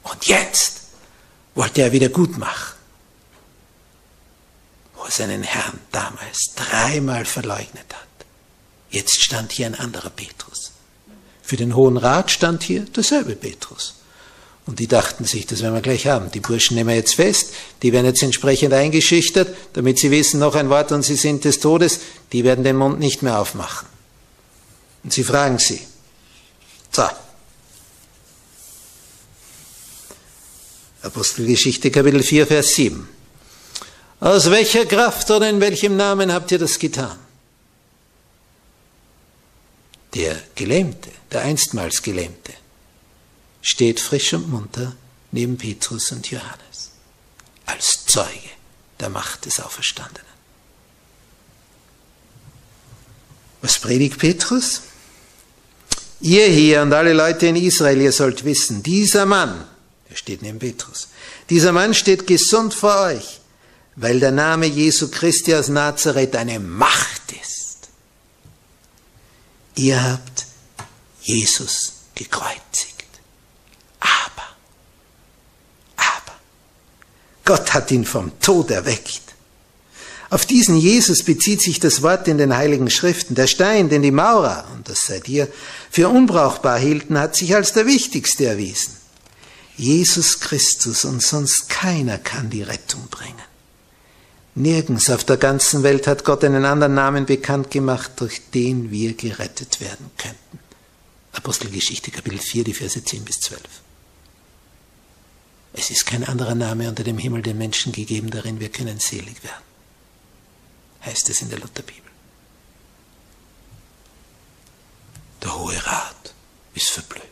Und 0.02 0.26
jetzt 0.26 0.82
wollte 1.54 1.82
er 1.82 1.92
wieder 1.92 2.08
gut 2.08 2.36
machen 2.36 2.81
wo 5.02 5.06
er 5.06 5.10
seinen 5.10 5.42
Herrn 5.42 5.80
damals 5.90 6.52
dreimal 6.54 7.24
verleugnet 7.24 7.86
hat. 7.92 8.26
Jetzt 8.88 9.20
stand 9.20 9.50
hier 9.50 9.66
ein 9.66 9.74
anderer 9.74 10.10
Petrus. 10.10 10.70
Für 11.42 11.56
den 11.56 11.74
Hohen 11.74 11.96
Rat 11.96 12.30
stand 12.30 12.62
hier 12.62 12.84
derselbe 12.84 13.34
Petrus. 13.34 13.96
Und 14.64 14.78
die 14.78 14.86
dachten 14.86 15.24
sich, 15.24 15.44
das 15.46 15.60
werden 15.60 15.74
wir 15.74 15.82
gleich 15.82 16.06
haben. 16.06 16.30
Die 16.30 16.38
Burschen 16.38 16.76
nehmen 16.76 16.90
wir 16.90 16.94
jetzt 16.94 17.16
fest, 17.16 17.52
die 17.82 17.92
werden 17.92 18.06
jetzt 18.06 18.22
entsprechend 18.22 18.72
eingeschüchtert, 18.72 19.56
damit 19.72 19.98
sie 19.98 20.12
wissen, 20.12 20.38
noch 20.38 20.54
ein 20.54 20.70
Wort 20.70 20.92
und 20.92 21.02
sie 21.02 21.16
sind 21.16 21.44
des 21.44 21.58
Todes, 21.58 21.98
die 22.30 22.44
werden 22.44 22.62
den 22.62 22.76
Mund 22.76 23.00
nicht 23.00 23.22
mehr 23.22 23.40
aufmachen. 23.40 23.88
Und 25.02 25.12
sie 25.12 25.24
fragen 25.24 25.58
sie, 25.58 25.80
so, 26.92 27.08
Apostelgeschichte 31.02 31.90
Kapitel 31.90 32.22
4, 32.22 32.46
Vers 32.46 32.76
7. 32.76 33.21
Aus 34.22 34.48
welcher 34.52 34.86
Kraft 34.86 35.28
oder 35.32 35.50
in 35.50 35.60
welchem 35.60 35.96
Namen 35.96 36.32
habt 36.32 36.52
ihr 36.52 36.58
das 36.60 36.78
getan? 36.78 37.18
Der 40.14 40.40
Gelähmte, 40.54 41.10
der 41.32 41.42
einstmals 41.42 42.02
Gelähmte, 42.02 42.52
steht 43.62 43.98
frisch 43.98 44.32
und 44.34 44.48
munter 44.48 44.94
neben 45.32 45.58
Petrus 45.58 46.12
und 46.12 46.30
Johannes 46.30 46.92
als 47.66 48.06
Zeuge 48.06 48.50
der 49.00 49.08
Macht 49.08 49.44
des 49.44 49.58
Auferstandenen. 49.58 50.32
Was 53.60 53.80
predigt 53.80 54.20
Petrus? 54.20 54.82
Ihr 56.20 56.46
hier 56.46 56.82
und 56.82 56.92
alle 56.92 57.12
Leute 57.12 57.48
in 57.48 57.56
Israel, 57.56 58.00
ihr 58.00 58.12
sollt 58.12 58.44
wissen, 58.44 58.84
dieser 58.84 59.26
Mann, 59.26 59.66
er 60.08 60.16
steht 60.16 60.42
neben 60.42 60.60
Petrus, 60.60 61.08
dieser 61.50 61.72
Mann 61.72 61.92
steht 61.92 62.28
gesund 62.28 62.72
vor 62.72 63.00
euch 63.00 63.41
weil 63.96 64.20
der 64.20 64.32
Name 64.32 64.66
Jesu 64.66 65.10
Christi 65.10 65.54
aus 65.54 65.68
Nazareth 65.68 66.36
eine 66.36 66.58
Macht 66.58 67.32
ist. 67.32 67.88
Ihr 69.74 70.02
habt 70.02 70.46
Jesus 71.22 71.92
gekreuzigt. 72.14 73.06
Aber, 74.00 74.48
aber, 75.96 76.36
Gott 77.44 77.74
hat 77.74 77.90
ihn 77.90 78.04
vom 78.04 78.38
Tod 78.40 78.70
erweckt. 78.70 79.20
Auf 80.30 80.46
diesen 80.46 80.78
Jesus 80.78 81.24
bezieht 81.24 81.60
sich 81.60 81.78
das 81.78 82.00
Wort 82.00 82.26
in 82.26 82.38
den 82.38 82.56
Heiligen 82.56 82.88
Schriften. 82.88 83.34
Der 83.34 83.46
Stein, 83.46 83.90
den 83.90 84.00
die 84.00 84.10
Maurer, 84.10 84.66
und 84.74 84.88
das 84.88 85.02
seid 85.02 85.28
ihr, 85.28 85.46
für 85.90 86.08
unbrauchbar 86.08 86.78
hielten, 86.78 87.18
hat 87.18 87.36
sich 87.36 87.54
als 87.54 87.74
der 87.74 87.84
wichtigste 87.84 88.46
erwiesen. 88.46 88.96
Jesus 89.76 90.40
Christus 90.40 91.04
und 91.04 91.22
sonst 91.22 91.68
keiner 91.68 92.16
kann 92.16 92.48
die 92.48 92.62
Rettung 92.62 93.08
bringen. 93.10 93.51
Nirgends 94.54 95.08
auf 95.08 95.24
der 95.24 95.38
ganzen 95.38 95.82
Welt 95.82 96.06
hat 96.06 96.24
Gott 96.24 96.44
einen 96.44 96.66
anderen 96.66 96.94
Namen 96.94 97.24
bekannt 97.24 97.70
gemacht, 97.70 98.12
durch 98.16 98.50
den 98.50 98.90
wir 98.90 99.14
gerettet 99.14 99.80
werden 99.80 100.10
könnten. 100.18 100.58
Apostelgeschichte 101.32 102.10
Kapitel 102.10 102.38
4, 102.38 102.64
die 102.64 102.74
Verse 102.74 103.02
10 103.02 103.24
bis 103.24 103.40
12. 103.40 103.62
Es 105.72 105.90
ist 105.90 106.04
kein 106.04 106.24
anderer 106.24 106.54
Name 106.54 106.88
unter 106.88 107.02
dem 107.02 107.16
Himmel 107.16 107.40
den 107.40 107.56
Menschen 107.56 107.92
gegeben, 107.92 108.30
darin 108.30 108.60
wir 108.60 108.68
können 108.68 109.00
selig 109.00 109.42
werden. 109.42 109.64
Heißt 111.06 111.30
es 111.30 111.40
in 111.40 111.48
der 111.48 111.58
Lutherbibel. 111.58 112.02
Der 115.42 115.58
Hohe 115.58 115.86
Rat 115.86 116.34
ist 116.74 116.90
verblüfft. 116.90 117.26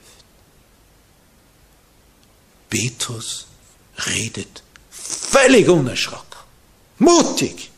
Petrus 2.70 3.46
redet 4.06 4.62
völlig 4.90 5.68
unerschrocken. 5.68 6.29
Mutig. 7.00 7.71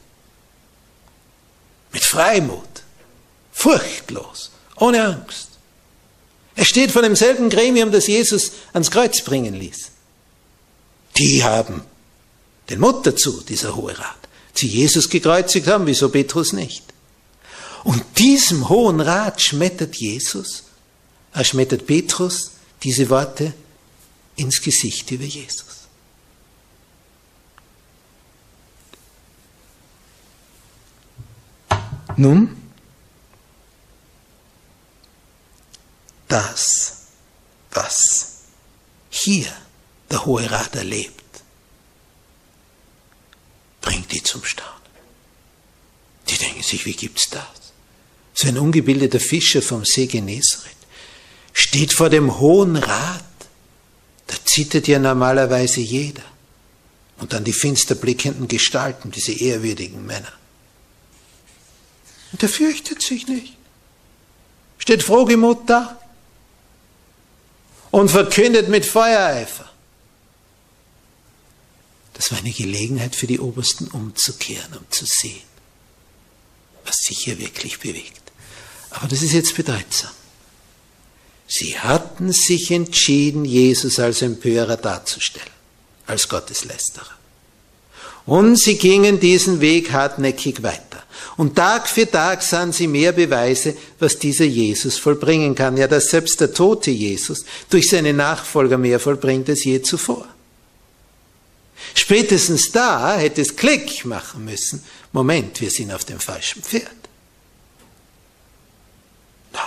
Mit 1.93 2.05
Freimut. 2.05 2.83
Furchtlos. 3.53 4.51
Ohne 4.77 5.03
Angst. 5.05 5.49
Er 6.55 6.65
steht 6.65 6.91
vor 6.91 7.03
demselben 7.03 7.49
Gremium, 7.49 7.91
das 7.93 8.07
Jesus 8.09 8.53
ans 8.73 8.91
Kreuz 8.91 9.23
bringen 9.23 9.55
ließ. 9.55 9.91
Die 11.17 11.43
haben 11.43 11.83
den 12.69 12.81
Mut 12.81 13.07
dazu, 13.07 13.43
dieser 13.43 13.77
Hohe 13.77 13.99
Rat. 13.99 14.19
Sie 14.55 14.67
Jesus 14.67 15.09
gekreuzigt 15.09 15.67
haben, 15.67 15.87
wieso 15.87 16.09
Petrus 16.09 16.53
nicht? 16.53 16.85
Und 17.85 18.05
diesem 18.19 18.69
Hohen 18.69 19.01
Rat 19.01 19.41
schmettert 19.41 19.97
Jesus, 19.97 20.65
er 21.33 21.45
schmettert 21.45 21.87
Petrus 21.87 22.53
diese 22.83 23.09
Worte 23.09 23.55
ins 24.37 24.61
Gesicht 24.61 25.11
über 25.11 25.25
Jesus. 25.25 25.82
Nun, 32.17 32.57
das, 36.29 36.97
was 37.73 38.43
hier 39.11 39.53
der 40.11 40.25
Hohe 40.25 40.51
Rat 40.51 40.75
erlebt, 40.77 41.23
bringt 43.81 44.13
die 44.13 44.23
zum 44.23 44.45
Staunen. 44.45 44.73
Die 46.29 46.39
denken 46.39 46.63
sich, 46.63 46.87
wie 46.87 46.95
gibt's 46.95 47.29
das? 47.31 47.45
So 48.35 48.49
ein 48.49 48.59
ungebildeter 48.59 49.21
Fischer 49.21 49.61
vom 49.61 49.85
See 49.85 50.07
Genezareth 50.07 50.77
steht 51.53 51.93
vor 51.93 52.09
dem 52.09 52.39
Hohen 52.39 52.77
Rat. 52.77 53.25
Da 54.27 54.37
zittert 54.45 54.89
ja 54.89 54.99
normalerweise 54.99 55.81
jeder. 55.81 56.23
Und 57.19 57.33
dann 57.33 57.45
die 57.45 57.53
finster 57.53 57.95
blickenden 57.95 58.49
Gestalten, 58.49 59.11
diese 59.11 59.33
ehrwürdigen 59.33 60.05
Männer. 60.07 60.33
Und 62.33 62.43
er 62.43 62.49
fürchtet 62.49 63.03
sich 63.03 63.29
nicht. 63.29 63.57
Steht 64.79 65.03
frohgemut 65.03 65.69
da 65.69 66.01
und 67.91 68.11
verkündet 68.11 68.69
mit 68.69 68.85
Feuereifer. 68.85 69.71
Das 72.15 72.31
war 72.31 72.39
eine 72.39 72.53
Gelegenheit 72.53 73.15
für 73.15 73.27
die 73.27 73.39
Obersten 73.41 73.89
umzukehren, 73.89 74.77
um 74.77 74.85
zu 74.91 75.05
sehen, 75.07 75.43
was 76.85 76.97
sich 76.99 77.19
hier 77.19 77.39
wirklich 77.39 77.79
bewegt. 77.79 78.23
Aber 78.91 79.09
das 79.09 79.23
ist 79.23 79.33
jetzt 79.33 79.55
bedeutsam. 79.55 80.11
Sie 81.47 81.79
hatten 81.79 82.33
sich 82.33 82.71
entschieden, 82.71 83.45
Jesus 83.45 83.99
als 83.99 84.23
Empörer 84.23 84.77
darzustellen, 84.77 85.47
als 86.07 86.29
Gotteslästerer. 86.29 87.19
Und 88.25 88.57
sie 88.57 88.79
gingen 88.79 89.21
diesen 89.21 89.61
Weg 89.61 89.93
hartnäckig 89.93 90.63
weiter. 90.63 90.92
Und 91.37 91.57
Tag 91.57 91.89
für 91.89 92.11
Tag 92.11 92.43
sahen 92.43 92.73
sie 92.73 92.87
mehr 92.87 93.13
Beweise, 93.13 93.77
was 93.99 94.19
dieser 94.19 94.45
Jesus 94.45 94.99
vollbringen 94.99 95.55
kann. 95.55 95.77
Ja, 95.77 95.87
dass 95.87 96.11
selbst 96.11 96.41
der 96.41 96.53
tote 96.53 96.91
Jesus 96.91 97.45
durch 97.71 97.89
seine 97.89 98.13
Nachfolger 98.13 98.79
mehr 98.79 99.01
vollbringt 99.01 99.49
als 99.49 99.65
je 99.65 99.81
zuvor. 99.83 100.27
Spätestens 101.95 102.71
da 102.71 103.17
hätte 103.17 103.43
es 103.43 103.57
Klick 103.57 104.05
machen 104.05 104.45
müssen. 104.45 104.83
Moment, 105.13 105.61
wir 105.61 105.71
sind 105.71 105.93
auf 105.93 106.05
dem 106.05 106.21
falschen 106.21 106.63
Pferd. 106.63 106.91
Nein, 109.53 109.63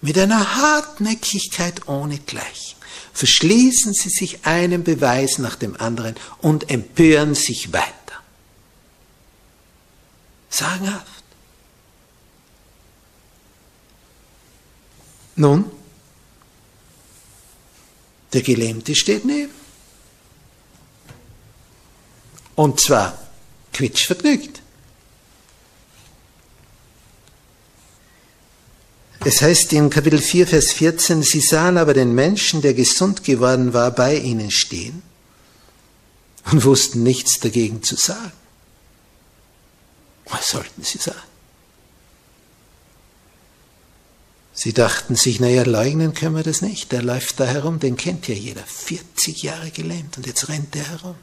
mit 0.00 0.18
einer 0.18 0.56
Hartnäckigkeit 0.56 1.88
ohnegleichen 1.88 2.76
verschließen 3.16 3.94
sie 3.94 4.10
sich 4.10 4.44
einen 4.44 4.84
Beweis 4.84 5.38
nach 5.38 5.56
dem 5.56 5.80
anderen 5.80 6.14
und 6.42 6.70
empören 6.70 7.34
sich 7.34 7.72
weiter. 7.72 8.05
Sagenhaft. 10.56 11.24
Nun, 15.36 15.70
der 18.32 18.40
Gelähmte 18.40 18.94
steht 18.94 19.26
neben. 19.26 19.52
Und 22.54 22.80
zwar 22.80 23.18
quietschvergnügt. 23.74 24.62
Es 29.26 29.42
heißt 29.42 29.74
in 29.74 29.90
Kapitel 29.90 30.20
4, 30.20 30.46
Vers 30.46 30.72
14, 30.72 31.22
sie 31.22 31.40
sahen 31.40 31.76
aber 31.76 31.92
den 31.92 32.14
Menschen, 32.14 32.62
der 32.62 32.72
gesund 32.72 33.24
geworden 33.24 33.74
war, 33.74 33.90
bei 33.90 34.16
ihnen 34.16 34.50
stehen 34.50 35.02
und 36.50 36.64
wussten 36.64 37.02
nichts 37.02 37.40
dagegen 37.40 37.82
zu 37.82 37.96
sagen. 37.96 38.45
Was 40.26 40.48
sollten 40.48 40.82
sie 40.82 40.98
sagen? 40.98 41.22
Sie 44.52 44.72
dachten 44.72 45.16
sich, 45.16 45.38
naja, 45.38 45.64
leugnen 45.64 46.14
können 46.14 46.34
wir 46.34 46.42
das 46.42 46.62
nicht. 46.62 46.90
Der 46.90 47.02
läuft 47.02 47.38
da 47.38 47.44
herum, 47.44 47.78
den 47.78 47.96
kennt 47.96 48.26
ja 48.26 48.34
jeder. 48.34 48.64
40 48.64 49.42
Jahre 49.42 49.70
gelähmt 49.70 50.16
und 50.16 50.26
jetzt 50.26 50.48
rennt 50.48 50.74
der 50.74 50.88
herum. 50.88 51.14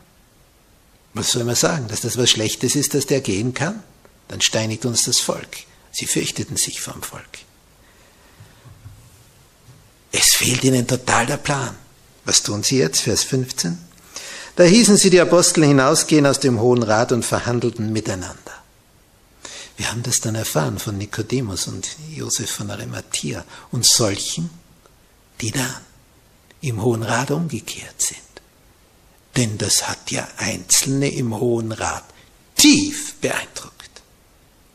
Was 1.16 1.32
soll 1.32 1.44
man 1.44 1.56
sagen? 1.56 1.88
Dass 1.88 2.02
das 2.02 2.18
was 2.18 2.30
Schlechtes 2.30 2.76
ist, 2.76 2.94
dass 2.94 3.08
der 3.08 3.22
gehen 3.22 3.54
kann? 3.54 3.82
Dann 4.28 4.42
steinigt 4.42 4.86
uns 4.86 5.04
das 5.04 5.20
Volk. 5.20 5.58
Sie 5.92 6.06
fürchteten 6.06 6.58
sich 6.58 6.80
vom 6.80 7.02
Volk. 7.02 7.40
Es 10.12 10.34
fehlt 10.34 10.64
ihnen 10.64 10.88
total 10.88 11.26
der 11.26 11.38
Plan. 11.38 11.76
Was 12.26 12.44
tun 12.44 12.62
sie 12.62 12.78
jetzt? 12.78 13.02
Vers 13.02 13.24
15. 13.24 13.80
Da 14.56 14.64
hießen 14.64 14.98
sie 14.98 15.10
die 15.10 15.20
Apostel 15.20 15.66
hinausgehen 15.66 16.28
aus 16.28 16.40
dem 16.40 16.60
Hohen 16.62 16.84
Rat 16.84 17.12
und 17.12 17.26
verhandelten 17.26 17.92
miteinander. 17.92 18.63
Wir 19.78 19.90
haben 19.90 20.04
das 20.04 20.22
dann 20.22 20.36
erfahren 20.36 20.80
von 20.80 20.98
Nikodemus 20.98 21.68
und 21.68 21.88
Josef 22.12 22.52
von 22.52 22.70
Arimathea 22.70 23.44
und 23.72 23.86
solchen, 23.86 24.50
die 25.42 25.52
dann 25.52 25.82
im 26.62 26.82
Hohen 26.82 27.04
Rat 27.04 27.32
umgekehrt 27.32 28.02
sind. 28.02 28.20
Denn 29.36 29.58
das 29.58 29.88
hat 29.88 30.12
ja 30.12 30.28
Einzelne 30.38 31.10
im 31.10 31.34
Hohen 31.34 31.72
Rat 31.72 32.06
tief 32.56 33.16
beeindruckt. 33.16 34.02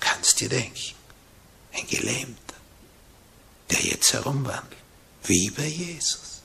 Kannst 0.01 0.41
dir 0.41 0.49
denken, 0.49 0.95
ein 1.73 1.87
Gelähmter, 1.87 2.55
der 3.71 3.81
jetzt 3.81 4.13
herumwandelt 4.13 4.79
wie 5.25 5.51
bei 5.51 5.67
Jesus. 5.67 6.43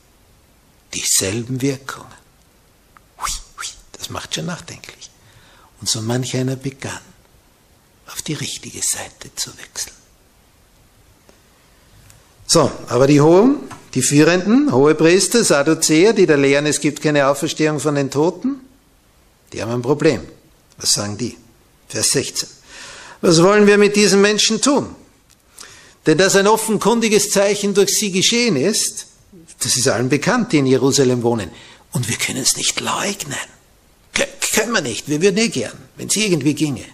Dieselben 0.94 1.62
Wirkungen. 1.62 2.24
Das 4.04 4.10
macht 4.10 4.36
schon 4.36 4.48
nachdenklich. 4.48 5.10
Und 5.80 5.88
so 5.88 6.02
manch 6.02 6.36
einer 6.36 6.58
begann, 6.58 7.00
auf 8.13 8.21
die 8.21 8.34
richtige 8.34 8.82
Seite 8.82 9.34
zu 9.36 9.49
wechseln. 9.58 9.95
So, 12.45 12.71
aber 12.88 13.08
die 13.08 13.21
Hohen, 13.21 13.58
die 13.93 14.02
Führenden, 14.02 14.71
Hohepriester, 14.71 15.43
Sadduzäer, 15.43 16.13
die 16.13 16.26
da 16.26 16.36
lehren, 16.36 16.65
es 16.65 16.80
gibt 16.80 17.02
keine 17.02 17.28
Auferstehung 17.28 17.80
von 17.80 17.95
den 17.95 18.12
Toten, 18.12 18.62
die 19.52 19.62
haben 19.62 19.71
ein 19.71 19.82
Problem. 19.82 20.21
Was 20.78 20.91
sagen 20.91 21.17
die? 21.17 21.38
Vers 21.88 22.12
16. 22.12 22.49
Was 23.21 23.41
wollen 23.41 23.67
wir 23.67 23.78
mit 23.78 23.95
diesen 23.95 24.21
Menschen 24.21 24.62
tun? 24.62 24.95
Denn 26.06 26.17
dass 26.17 26.36
ein 26.36 26.47
offenkundiges 26.47 27.30
Zeichen 27.30 27.73
durch 27.73 27.97
sie 27.97 28.12
geschehen 28.12 28.56
ist, 28.56 29.08
das 29.60 29.78
ist 29.78 29.88
allen 29.88 30.10
bekannt, 30.10 30.52
die 30.52 30.58
in 30.58 30.65
Jerusalem 30.65 31.23
wohnen. 31.23 31.49
Und 31.91 32.10
wir 32.10 32.17
können 32.17 32.41
es 32.41 32.58
nicht 32.58 32.80
leugnen. 32.82 33.38
Können 34.54 34.73
wir 34.73 34.82
nicht. 34.82 35.08
Wir 35.08 35.21
würden 35.21 35.38
eh 35.38 35.49
gern, 35.49 35.78
wenn 35.95 36.08
es 36.08 36.15
irgendwie 36.15 36.54
ginge. 36.54 36.86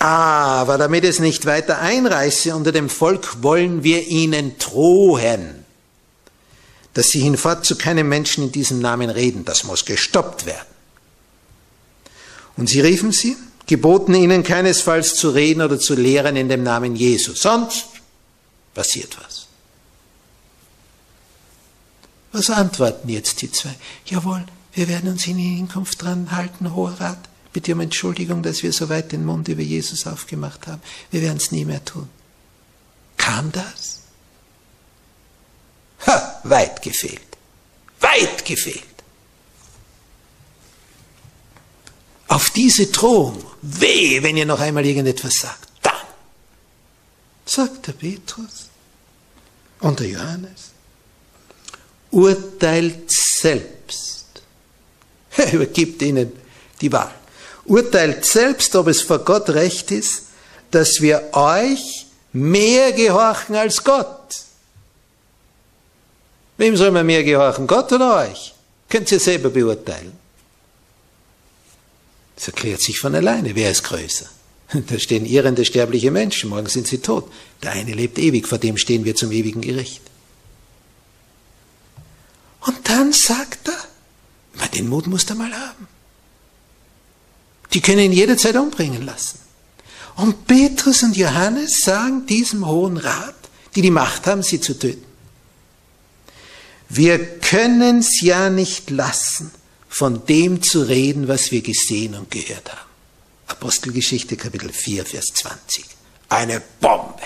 Aber 0.00 0.78
damit 0.78 1.04
es 1.04 1.20
nicht 1.20 1.46
weiter 1.46 1.78
einreiße 1.78 2.56
unter 2.56 2.72
dem 2.72 2.88
Volk, 2.88 3.42
wollen 3.42 3.84
wir 3.84 4.08
ihnen 4.08 4.56
drohen, 4.58 5.64
dass 6.94 7.10
sie 7.10 7.20
hinfort 7.20 7.64
zu 7.64 7.76
keinem 7.76 8.08
Menschen 8.08 8.44
in 8.44 8.52
diesem 8.52 8.80
Namen 8.80 9.10
reden. 9.10 9.44
Das 9.44 9.62
muss 9.62 9.84
gestoppt 9.84 10.46
werden. 10.46 10.66
Und 12.56 12.68
sie 12.68 12.80
riefen 12.80 13.12
sie 13.12 13.36
geboten 13.70 14.14
ihnen 14.14 14.42
keinesfalls 14.42 15.14
zu 15.14 15.30
reden 15.30 15.62
oder 15.62 15.78
zu 15.78 15.94
lehren 15.94 16.34
in 16.34 16.48
dem 16.48 16.64
Namen 16.64 16.96
Jesus. 16.96 17.40
Sonst 17.40 17.86
passiert 18.74 19.16
was. 19.22 19.46
Was 22.32 22.50
antworten 22.50 23.08
jetzt 23.08 23.42
die 23.42 23.52
zwei? 23.52 23.76
Jawohl, 24.06 24.44
wir 24.72 24.88
werden 24.88 25.10
uns 25.10 25.24
in 25.28 25.36
die 25.36 25.54
Hinkunft 25.54 26.02
dran 26.02 26.32
halten, 26.32 26.74
Hoher 26.74 27.00
Rat. 27.00 27.28
Bitte 27.52 27.72
um 27.72 27.80
Entschuldigung, 27.80 28.42
dass 28.42 28.62
wir 28.62 28.72
so 28.72 28.88
weit 28.88 29.12
den 29.12 29.24
Mund 29.24 29.48
über 29.48 29.62
Jesus 29.62 30.06
aufgemacht 30.06 30.66
haben. 30.66 30.80
Wir 31.10 31.22
werden 31.22 31.38
es 31.38 31.50
nie 31.50 31.64
mehr 31.64 31.84
tun. 31.84 32.08
Kam 33.16 33.50
das? 33.50 34.00
Ha, 36.06 36.40
weit 36.44 36.80
gefehlt. 36.82 37.20
Weit 38.00 38.44
gefehlt. 38.44 38.84
Auf 42.28 42.50
diese 42.50 42.86
Drohung, 42.86 43.44
weh, 43.60 44.22
wenn 44.22 44.36
ihr 44.36 44.46
noch 44.46 44.60
einmal 44.60 44.86
irgendetwas 44.86 45.34
sagt, 45.34 45.68
dann, 45.82 45.94
sagt 47.44 47.88
der 47.88 47.92
Petrus 47.92 48.68
und 49.80 49.98
der 49.98 50.08
Johannes, 50.08 50.70
urteilt 52.12 53.10
selbst. 53.10 54.26
Er 55.36 55.52
übergibt 55.52 56.02
ihnen 56.02 56.32
die 56.80 56.92
Wahl. 56.92 57.19
Urteilt 57.70 58.24
selbst, 58.24 58.74
ob 58.74 58.88
es 58.88 59.00
vor 59.00 59.20
Gott 59.20 59.48
recht 59.50 59.92
ist, 59.92 60.24
dass 60.72 61.00
wir 61.00 61.28
euch 61.34 62.06
mehr 62.32 62.90
gehorchen 62.90 63.54
als 63.54 63.84
Gott. 63.84 64.42
Wem 66.56 66.76
soll 66.76 66.90
man 66.90 67.06
mehr 67.06 67.22
gehorchen, 67.22 67.68
Gott 67.68 67.92
oder 67.92 68.26
euch? 68.28 68.54
Könnt 68.88 69.12
ihr 69.12 69.20
selber 69.20 69.50
beurteilen. 69.50 70.10
Das 72.34 72.48
erklärt 72.48 72.80
sich 72.80 72.98
von 72.98 73.14
alleine. 73.14 73.54
Wer 73.54 73.70
ist 73.70 73.84
größer? 73.84 74.26
Da 74.88 74.98
stehen 74.98 75.24
irrende 75.24 75.64
sterbliche 75.64 76.10
Menschen, 76.10 76.50
morgen 76.50 76.68
sind 76.68 76.88
sie 76.88 76.98
tot. 76.98 77.30
Der 77.62 77.70
eine 77.70 77.92
lebt 77.92 78.18
ewig, 78.18 78.48
vor 78.48 78.58
dem 78.58 78.78
stehen 78.78 79.04
wir 79.04 79.14
zum 79.14 79.30
ewigen 79.30 79.60
Gericht. 79.60 80.02
Und 82.62 82.88
dann 82.88 83.12
sagt 83.12 83.68
er, 83.68 84.68
den 84.74 84.88
Mut 84.88 85.06
musst 85.06 85.30
du 85.30 85.36
mal 85.36 85.52
haben. 85.52 85.86
Die 87.72 87.80
können 87.80 88.00
ihn 88.00 88.12
jederzeit 88.12 88.56
umbringen 88.56 89.04
lassen. 89.06 89.38
Und 90.16 90.46
Petrus 90.46 91.02
und 91.02 91.16
Johannes 91.16 91.80
sagen 91.82 92.26
diesem 92.26 92.66
Hohen 92.66 92.96
Rat, 92.96 93.36
die 93.74 93.82
die 93.82 93.90
Macht 93.90 94.26
haben, 94.26 94.42
sie 94.42 94.60
zu 94.60 94.78
töten, 94.78 95.04
wir 96.88 97.38
können 97.38 98.00
es 98.00 98.20
ja 98.20 98.50
nicht 98.50 98.90
lassen, 98.90 99.52
von 99.88 100.26
dem 100.26 100.60
zu 100.60 100.82
reden, 100.82 101.28
was 101.28 101.52
wir 101.52 101.62
gesehen 101.62 102.16
und 102.16 102.30
gehört 102.30 102.70
haben. 102.70 102.90
Apostelgeschichte 103.46 104.36
Kapitel 104.36 104.72
4, 104.72 105.06
Vers 105.06 105.26
20. 105.34 105.84
Eine 106.28 106.60
Bombe. 106.80 107.22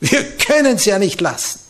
Wir 0.00 0.22
können 0.36 0.76
es 0.76 0.84
ja 0.84 0.98
nicht 0.98 1.20
lassen, 1.22 1.60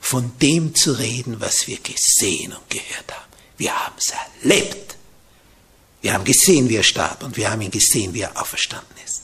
von 0.00 0.32
dem 0.40 0.74
zu 0.74 0.92
reden, 0.92 1.40
was 1.40 1.68
wir 1.68 1.78
gesehen 1.78 2.52
und 2.52 2.68
gehört 2.68 3.12
haben. 3.12 3.30
Wir 3.56 3.72
haben 3.72 3.94
es 3.96 4.12
erlebt. 4.42 4.96
Wir 6.02 6.14
haben 6.14 6.24
gesehen, 6.24 6.68
wie 6.68 6.76
er 6.76 6.82
starb 6.82 7.22
und 7.22 7.36
wir 7.36 7.50
haben 7.50 7.60
ihn 7.60 7.70
gesehen, 7.70 8.14
wie 8.14 8.22
er 8.22 8.40
auferstanden 8.40 8.96
ist. 9.04 9.22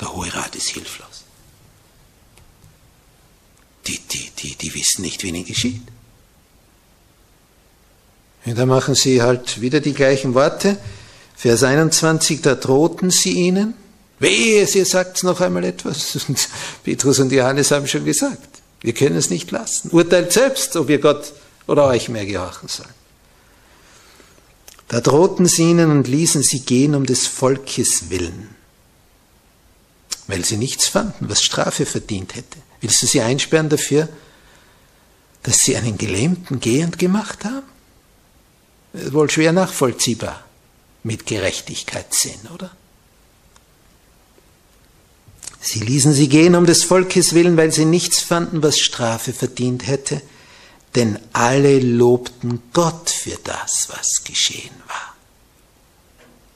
Der 0.00 0.12
Hohe 0.12 0.32
Rat 0.34 0.54
ist 0.54 0.68
hilflos. 0.68 1.24
Die, 3.86 3.98
die, 3.98 4.30
die, 4.38 4.56
die 4.56 4.74
wissen 4.74 5.02
nicht, 5.02 5.22
wie 5.22 5.28
ihnen 5.28 5.44
geschieht. 5.44 5.82
Und 8.44 8.58
da 8.58 8.66
machen 8.66 8.94
sie 8.94 9.22
halt 9.22 9.60
wieder 9.60 9.80
die 9.80 9.94
gleichen 9.94 10.34
Worte. 10.34 10.78
Vers 11.36 11.62
21, 11.62 12.42
da 12.42 12.54
drohten 12.54 13.10
sie 13.10 13.32
ihnen. 13.32 13.74
Wehe, 14.18 14.66
ihr 14.66 14.86
sagt 14.86 15.22
noch 15.24 15.40
einmal 15.40 15.64
etwas. 15.64 16.28
Und 16.28 16.48
Petrus 16.84 17.18
und 17.18 17.32
Johannes 17.32 17.70
haben 17.70 17.86
schon 17.86 18.04
gesagt, 18.04 18.62
wir 18.80 18.92
können 18.92 19.16
es 19.16 19.30
nicht 19.30 19.50
lassen. 19.50 19.90
Urteilt 19.90 20.32
selbst, 20.32 20.76
ob 20.76 20.90
ihr 20.90 20.98
Gott 20.98 21.32
oder 21.66 21.86
euch 21.86 22.08
mehr 22.08 22.26
gehorchen 22.26 22.68
sollt. 22.68 22.88
Da 24.88 25.00
drohten 25.00 25.46
sie 25.46 25.70
ihnen 25.70 25.90
und 25.90 26.06
ließen 26.06 26.42
sie 26.42 26.60
gehen 26.60 26.94
um 26.94 27.06
des 27.06 27.26
Volkes 27.26 28.08
willen, 28.10 28.54
weil 30.26 30.44
sie 30.44 30.56
nichts 30.56 30.86
fanden, 30.86 31.28
was 31.28 31.42
Strafe 31.42 31.86
verdient 31.86 32.34
hätte. 32.36 32.58
Willst 32.80 33.02
du 33.02 33.06
sie 33.06 33.20
einsperren 33.20 33.68
dafür, 33.68 34.08
dass 35.42 35.58
sie 35.58 35.76
einen 35.76 35.98
Gelähmten 35.98 36.60
gehend 36.60 36.98
gemacht 36.98 37.44
haben? 37.44 37.66
Wohl 38.92 39.30
schwer 39.30 39.52
nachvollziehbar 39.52 40.44
mit 41.02 41.26
Gerechtigkeitssinn, 41.26 42.48
oder? 42.54 42.70
Sie 45.60 45.80
ließen 45.80 46.12
sie 46.12 46.28
gehen 46.28 46.54
um 46.54 46.64
des 46.64 46.84
Volkes 46.84 47.34
willen, 47.34 47.56
weil 47.56 47.72
sie 47.72 47.84
nichts 47.84 48.20
fanden, 48.20 48.62
was 48.62 48.78
Strafe 48.78 49.32
verdient 49.32 49.86
hätte, 49.86 50.22
denn 50.96 51.20
alle 51.34 51.78
lobten 51.78 52.62
Gott 52.72 53.10
für 53.10 53.36
das, 53.44 53.88
was 53.90 54.24
geschehen 54.24 54.74
war. 54.88 55.14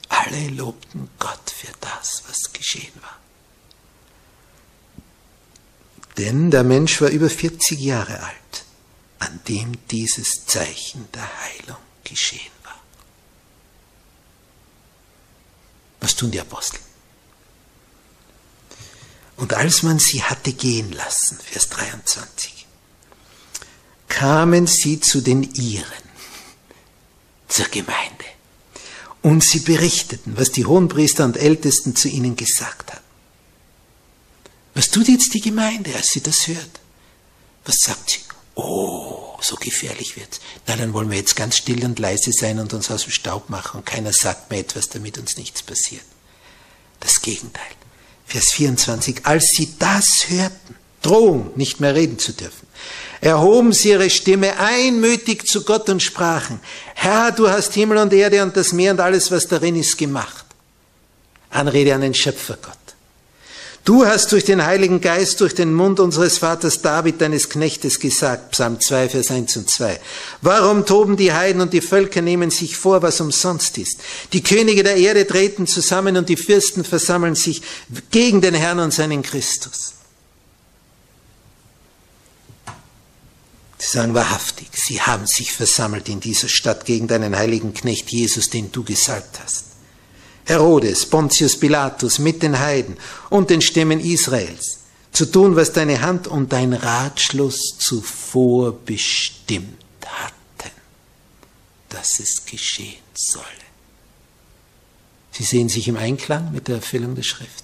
Alle 0.09 0.49
lobten 0.49 1.09
Gott 1.19 1.51
für 1.51 1.71
das, 1.79 2.23
was 2.27 2.51
geschehen 2.51 2.93
war. 3.01 3.19
Denn 6.17 6.51
der 6.51 6.63
Mensch 6.63 6.99
war 7.01 7.09
über 7.09 7.29
40 7.29 7.79
Jahre 7.79 8.19
alt, 8.21 8.65
an 9.19 9.39
dem 9.47 9.77
dieses 9.87 10.45
Zeichen 10.47 11.07
der 11.13 11.29
Heilung 11.43 11.81
geschehen 12.03 12.51
war. 12.63 12.79
Was 15.99 16.15
tun 16.15 16.31
die 16.31 16.41
Apostel? 16.41 16.79
Und 19.37 19.53
als 19.53 19.83
man 19.83 19.99
sie 19.99 20.23
hatte 20.23 20.51
gehen 20.51 20.91
lassen, 20.91 21.39
Vers 21.39 21.69
23, 21.69 22.60
kamen 24.11 24.67
sie 24.67 24.99
zu 24.99 25.21
den 25.21 25.41
Iren, 25.55 26.03
zur 27.47 27.65
Gemeinde. 27.67 28.25
Und 29.21 29.43
sie 29.43 29.59
berichteten, 29.59 30.33
was 30.35 30.51
die 30.51 30.65
Hohenpriester 30.65 31.23
und 31.25 31.37
Ältesten 31.37 31.95
zu 31.95 32.07
ihnen 32.07 32.35
gesagt 32.35 32.91
haben. 32.91 33.01
Was 34.73 34.89
tut 34.89 35.07
jetzt 35.07 35.33
die 35.33 35.41
Gemeinde, 35.41 35.95
als 35.95 36.09
sie 36.09 36.21
das 36.21 36.47
hört? 36.47 36.79
Was 37.65 37.77
sagt 37.83 38.09
sie? 38.09 38.19
Oh, 38.55 39.37
so 39.41 39.55
gefährlich 39.55 40.17
wird's. 40.17 40.41
Na, 40.67 40.75
dann 40.75 40.93
wollen 40.93 41.09
wir 41.09 41.17
jetzt 41.17 41.35
ganz 41.35 41.57
still 41.57 41.85
und 41.85 41.99
leise 41.99 42.31
sein 42.31 42.59
und 42.59 42.73
uns 42.73 42.91
aus 42.91 43.03
dem 43.03 43.11
Staub 43.11 43.49
machen 43.49 43.77
und 43.77 43.85
keiner 43.85 44.11
sagt 44.11 44.49
mir 44.51 44.59
etwas, 44.59 44.89
damit 44.89 45.17
uns 45.17 45.37
nichts 45.37 45.61
passiert. 45.63 46.05
Das 46.99 47.21
Gegenteil. 47.21 47.71
Vers 48.25 48.51
24. 48.51 49.25
Als 49.25 49.51
sie 49.55 49.73
das 49.77 50.25
hörten, 50.27 50.75
Drohung, 51.01 51.51
nicht 51.55 51.79
mehr 51.79 51.95
reden 51.95 52.19
zu 52.19 52.31
dürfen, 52.33 52.67
erhoben 53.21 53.73
sie 53.73 53.89
ihre 53.89 54.09
Stimme 54.09 54.57
einmütig 54.57 55.47
zu 55.47 55.63
Gott 55.63 55.89
und 55.89 56.01
sprachen, 56.01 56.59
Herr, 56.95 57.31
du 57.31 57.49
hast 57.49 57.73
Himmel 57.73 57.97
und 57.97 58.13
Erde 58.13 58.43
und 58.43 58.55
das 58.55 58.73
Meer 58.73 58.91
und 58.91 58.99
alles, 58.99 59.31
was 59.31 59.47
darin 59.47 59.75
ist, 59.75 59.97
gemacht. 59.97 60.45
Anrede 61.49 61.93
an 61.93 62.01
den 62.01 62.13
Schöpfergott. 62.13 62.77
Du 63.83 64.05
hast 64.05 64.31
durch 64.31 64.45
den 64.45 64.63
Heiligen 64.63 65.01
Geist, 65.01 65.41
durch 65.41 65.55
den 65.55 65.73
Mund 65.73 65.99
unseres 65.99 66.37
Vaters 66.37 66.83
David, 66.83 67.19
deines 67.19 67.49
Knechtes, 67.49 67.99
gesagt, 67.99 68.51
Psalm 68.51 68.79
2, 68.79 69.09
Vers 69.09 69.31
1 69.31 69.57
und 69.57 69.69
2. 69.71 69.99
Warum 70.41 70.85
toben 70.85 71.17
die 71.17 71.33
Heiden 71.33 71.61
und 71.61 71.73
die 71.73 71.81
Völker 71.81 72.21
nehmen 72.21 72.51
sich 72.51 72.77
vor, 72.77 73.01
was 73.01 73.19
umsonst 73.21 73.79
ist? 73.79 73.99
Die 74.33 74.43
Könige 74.43 74.83
der 74.83 74.97
Erde 74.97 75.25
treten 75.25 75.65
zusammen 75.65 76.15
und 76.15 76.29
die 76.29 76.37
Fürsten 76.37 76.83
versammeln 76.83 77.33
sich 77.33 77.63
gegen 78.11 78.41
den 78.41 78.53
Herrn 78.53 78.79
und 78.79 78.93
seinen 78.93 79.23
Christus. 79.23 79.93
Sie 83.81 83.97
sagen 83.97 84.13
wahrhaftig, 84.13 84.67
sie 84.73 85.01
haben 85.01 85.25
sich 85.25 85.53
versammelt 85.53 86.07
in 86.07 86.19
dieser 86.19 86.47
Stadt 86.47 86.85
gegen 86.85 87.07
deinen 87.07 87.35
heiligen 87.35 87.73
Knecht 87.73 88.11
Jesus, 88.11 88.51
den 88.51 88.71
du 88.71 88.83
gesalbt 88.83 89.39
hast. 89.43 89.65
Herodes, 90.45 91.07
Pontius 91.07 91.59
Pilatus 91.59 92.19
mit 92.19 92.43
den 92.43 92.59
Heiden 92.59 92.95
und 93.31 93.49
den 93.49 93.59
Stämmen 93.59 93.99
Israels, 93.99 94.81
zu 95.11 95.25
tun, 95.25 95.55
was 95.55 95.73
deine 95.73 96.01
Hand 96.01 96.27
und 96.27 96.53
dein 96.53 96.73
Ratschluss 96.73 97.75
zuvor 97.79 98.77
bestimmt 98.85 99.83
hatten, 100.05 100.75
dass 101.89 102.19
es 102.19 102.45
geschehen 102.45 103.01
solle. 103.15 103.45
Sie 105.31 105.43
sehen 105.43 105.69
sich 105.69 105.87
im 105.87 105.97
Einklang 105.97 106.51
mit 106.51 106.67
der 106.67 106.75
Erfüllung 106.75 107.15
der 107.15 107.23
Schrift. 107.23 107.63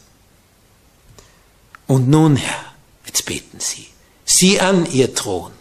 Und 1.86 2.10
nun, 2.10 2.38
Herr, 2.38 2.74
jetzt 3.06 3.24
beten 3.26 3.60
Sie, 3.60 3.86
sieh 4.26 4.60
an 4.60 4.92
Ihr 4.92 5.14
Thron. 5.14 5.57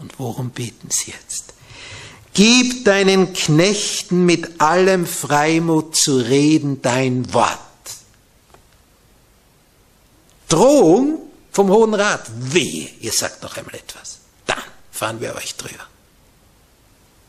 Und 0.00 0.18
worum 0.18 0.50
beten 0.50 0.88
Sie 0.90 1.12
jetzt? 1.12 1.52
Gib 2.32 2.84
deinen 2.84 3.32
Knechten 3.32 4.24
mit 4.24 4.60
allem 4.60 5.06
Freimut 5.06 5.96
zu 5.96 6.16
reden 6.16 6.80
dein 6.80 7.32
Wort. 7.34 7.58
Drohung 10.48 11.18
vom 11.52 11.70
Hohen 11.70 11.94
Rat. 11.94 12.30
Wehe, 12.34 12.90
ihr 13.00 13.12
sagt 13.12 13.42
noch 13.42 13.56
einmal 13.56 13.74
etwas. 13.74 14.18
Dann 14.46 14.62
fahren 14.90 15.20
wir 15.20 15.34
euch 15.34 15.54
drüber. 15.56 15.86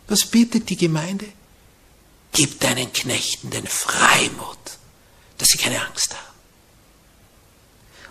Was 0.07 0.25
bietet 0.25 0.69
die 0.69 0.77
Gemeinde? 0.77 1.25
Gib 2.31 2.59
deinen 2.59 2.91
Knechten 2.93 3.49
den 3.49 3.67
Freimut, 3.67 4.57
dass 5.37 5.49
sie 5.49 5.57
keine 5.57 5.85
Angst 5.85 6.15
haben. 6.15 6.31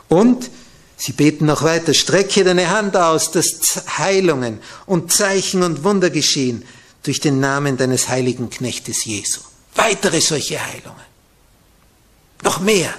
Und 0.09 0.51
sie 1.01 1.13
beten 1.13 1.47
noch 1.47 1.63
weiter, 1.63 1.95
strecke 1.95 2.45
deine 2.45 2.71
Hand 2.71 2.97
aus, 2.97 3.31
dass 3.31 3.83
Heilungen 3.99 4.61
und 4.87 5.13
Zeichen 5.13 5.63
und 5.63 5.83
Wunder 5.83 6.11
geschehen 6.11 6.65
durch 7.03 7.21
den 7.21 7.41
Namen 7.41 7.77
deines 7.77 8.09
heiligen 8.09 8.51
Knechtes 8.51 9.05
Jesu. 9.05 9.41
Weitere 9.75 10.21
solche 10.21 10.65
Heilungen. 10.65 11.11
Noch 12.43 12.61
mehr. 12.61 12.95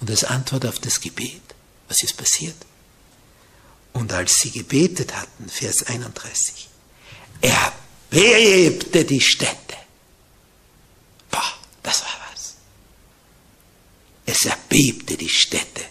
Und 0.00 0.10
als 0.10 0.24
Antwort 0.24 0.66
auf 0.66 0.78
das 0.78 1.00
Gebet, 1.00 1.42
was 1.88 2.02
ist 2.02 2.16
passiert? 2.16 2.56
Und 3.92 4.12
als 4.12 4.40
sie 4.40 4.50
gebetet 4.50 5.14
hatten, 5.14 5.48
Vers 5.48 5.86
31, 5.86 6.68
erbebte 7.40 9.04
die 9.04 9.20
Städte. 9.20 9.76
Boah, 11.30 11.52
das 11.82 12.02
war 12.02 12.16
was. 12.32 12.54
Es 14.26 14.44
erbebte 14.46 15.16
die 15.16 15.28
Städte, 15.28 15.82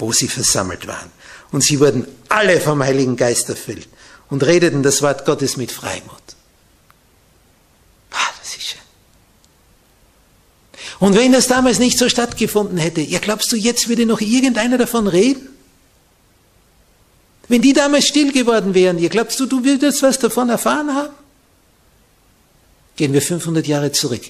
wo 0.00 0.12
sie 0.12 0.28
versammelt 0.28 0.86
waren. 0.86 1.10
Und 1.52 1.62
sie 1.62 1.80
wurden 1.80 2.06
alle 2.28 2.60
vom 2.60 2.82
Heiligen 2.82 3.16
Geist 3.16 3.48
erfüllt 3.48 3.88
und 4.28 4.44
redeten 4.44 4.82
das 4.82 5.02
Wort 5.02 5.24
Gottes 5.24 5.56
mit 5.56 5.72
Freimut. 5.72 6.22
Ah, 8.12 8.30
das 8.40 8.56
ist 8.56 8.66
schön. 8.68 8.80
Und 11.00 11.16
wenn 11.16 11.32
das 11.32 11.48
damals 11.48 11.78
nicht 11.78 11.98
so 11.98 12.08
stattgefunden 12.08 12.78
hätte, 12.78 13.00
ja 13.00 13.18
glaubst 13.18 13.50
du, 13.52 13.56
jetzt 13.56 13.88
würde 13.88 14.06
noch 14.06 14.20
irgendeiner 14.20 14.78
davon 14.78 15.06
reden? 15.06 15.48
Wenn 17.48 17.62
die 17.62 17.72
damals 17.72 18.06
still 18.06 18.32
geworden 18.32 18.74
wären, 18.74 18.98
ja 18.98 19.08
glaubst 19.08 19.40
du, 19.40 19.46
du 19.46 19.64
würdest 19.64 20.02
was 20.02 20.18
davon 20.18 20.50
erfahren 20.50 20.94
haben? 20.94 21.14
Gehen 22.94 23.12
wir 23.12 23.22
500 23.22 23.66
Jahre 23.66 23.92
zurück. 23.92 24.22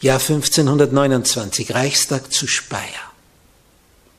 Jahr 0.00 0.20
1529, 0.20 1.74
Reichstag 1.74 2.32
zu 2.32 2.46
Speyer. 2.46 3.12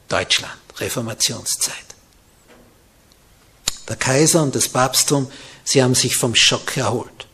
Deutschland, 0.08 0.54
Reformationszeit. 0.80 1.76
Der 3.88 3.96
Kaiser 3.96 4.42
und 4.42 4.56
das 4.56 4.70
Papsttum, 4.70 5.30
sie 5.64 5.84
haben 5.84 5.96
sich 5.96 6.16
vom 6.16 6.36
Schock 6.36 6.78
erholt. 6.78 7.28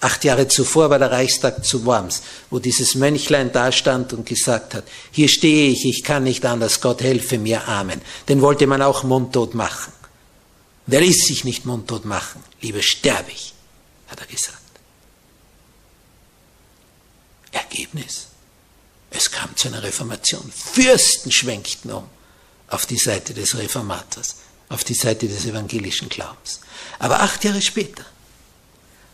Acht 0.00 0.24
Jahre 0.24 0.48
zuvor 0.48 0.90
war 0.90 0.98
der 0.98 1.12
Reichstag 1.12 1.64
zu 1.64 1.84
Worms, 1.84 2.22
wo 2.50 2.58
dieses 2.58 2.96
Mönchlein 2.96 3.52
dastand 3.52 4.12
und 4.12 4.26
gesagt 4.26 4.74
hat, 4.74 4.84
hier 5.12 5.28
stehe 5.28 5.70
ich, 5.70 5.84
ich 5.84 6.02
kann 6.02 6.24
nicht 6.24 6.44
anders, 6.44 6.80
Gott 6.80 7.02
helfe 7.02 7.38
mir, 7.38 7.68
Amen. 7.68 8.00
Den 8.28 8.40
wollte 8.40 8.66
man 8.66 8.82
auch 8.82 9.04
mundtot 9.04 9.54
machen. 9.54 9.92
Und 10.86 10.92
er 10.92 11.00
ließ 11.00 11.26
sich 11.26 11.44
nicht 11.44 11.66
mundtot 11.66 12.04
machen, 12.04 12.42
lieber 12.60 12.82
sterbe 12.82 13.30
ich, 13.30 13.54
hat 14.08 14.20
er 14.20 14.26
gesagt. 14.26 14.58
Ergebnis. 17.52 18.26
Es 19.10 19.30
kam 19.30 19.54
zu 19.56 19.68
einer 19.68 19.82
Reformation. 19.82 20.50
Fürsten 20.50 21.30
schwenkten 21.30 21.92
um 21.92 22.08
auf 22.72 22.86
die 22.86 22.98
Seite 22.98 23.34
des 23.34 23.56
Reformators 23.56 24.36
auf 24.72 24.84
die 24.84 24.94
Seite 24.94 25.28
des 25.28 25.44
evangelischen 25.44 26.08
Glaubens. 26.08 26.60
Aber 26.98 27.20
acht 27.20 27.44
Jahre 27.44 27.60
später 27.60 28.04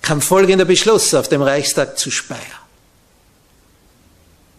kam 0.00 0.22
folgender 0.22 0.64
Beschluss 0.64 1.12
auf 1.14 1.28
dem 1.28 1.42
Reichstag 1.42 1.98
zu 1.98 2.10
Speyer. 2.10 2.60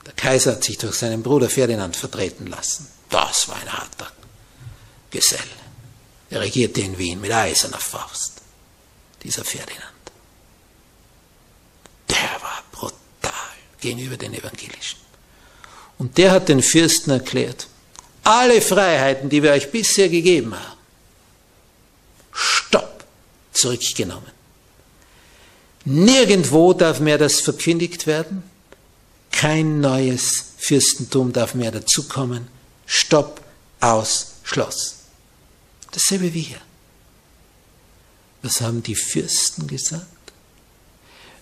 Der 0.06 0.14
Kaiser 0.14 0.54
hat 0.54 0.64
sich 0.64 0.78
durch 0.78 0.96
seinen 0.96 1.24
Bruder 1.24 1.50
Ferdinand 1.50 1.96
vertreten 1.96 2.48
lassen. 2.48 2.88
Das 3.10 3.48
war 3.48 3.56
ein 3.56 3.72
harter 3.72 4.12
Gesell. 5.10 5.40
Er 6.30 6.42
regierte 6.42 6.82
in 6.82 6.98
Wien 6.98 7.22
mit 7.22 7.32
eiserner 7.32 7.80
Faust, 7.80 8.34
dieser 9.24 9.46
Ferdinand. 9.46 9.84
Der 12.10 12.42
war 12.42 12.64
brutal 12.72 13.34
gegenüber 13.80 14.18
den 14.18 14.34
Evangelischen. 14.34 15.00
Und 15.98 16.18
der 16.18 16.32
hat 16.32 16.50
den 16.50 16.62
Fürsten 16.62 17.12
erklärt, 17.12 17.68
alle 18.24 18.62
Freiheiten, 18.62 19.30
die 19.30 19.44
wir 19.44 19.52
euch 19.52 19.72
bisher 19.72 20.10
gegeben 20.10 20.54
haben, 20.54 20.78
stopp, 22.32 23.06
zurückgenommen. 23.52 24.32
Nirgendwo 25.86 26.74
darf 26.74 27.00
mehr 27.00 27.18
das 27.18 27.42
verkündigt 27.42 28.06
werden, 28.06 28.44
kein 29.32 29.80
neues 29.80 30.46
Fürstentum 30.58 31.34
darf 31.34 31.54
mehr 31.54 31.72
dazukommen, 31.72 32.48
stopp, 32.86 33.42
aus, 33.80 34.36
Schloss. 34.44 34.96
Dasselbe 35.92 36.34
wie 36.34 36.42
hier. 36.42 36.62
Was 38.42 38.62
haben 38.62 38.84
die 38.84 38.96
Fürsten 38.96 39.68
gesagt? 39.68 40.06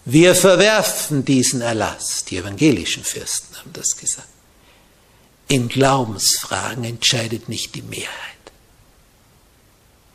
Wir 0.05 0.35
verwerfen 0.35 1.25
diesen 1.25 1.61
Erlass. 1.61 2.23
Die 2.25 2.37
evangelischen 2.37 3.03
Fürsten 3.03 3.57
haben 3.57 3.73
das 3.73 3.97
gesagt. 3.97 4.27
In 5.47 5.69
Glaubensfragen 5.69 6.83
entscheidet 6.83 7.47
nicht 7.47 7.75
die 7.75 7.81
Mehrheit, 7.81 8.11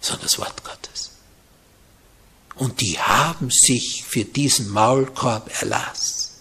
sondern 0.00 0.24
das 0.24 0.38
Wort 0.38 0.62
Gottes. 0.62 1.12
Und 2.56 2.80
die 2.80 2.98
haben 2.98 3.50
sich 3.50 4.04
für 4.04 4.24
diesen 4.24 4.68
Maulkorb 4.68 5.50
Erlass, 5.60 6.32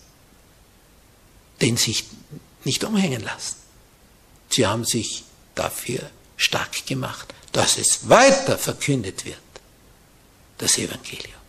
den 1.61 1.77
sich 1.77 2.05
nicht 2.65 2.83
umhängen 2.83 3.23
lassen. 3.23 3.55
Sie 4.49 4.67
haben 4.67 4.83
sich 4.83 5.23
dafür 5.55 6.09
stark 6.35 6.85
gemacht, 6.85 7.33
dass 7.53 7.77
es 7.77 8.09
weiter 8.09 8.57
verkündet 8.57 9.25
wird, 9.25 9.37
das 10.57 10.77
Evangelium. 10.77 11.39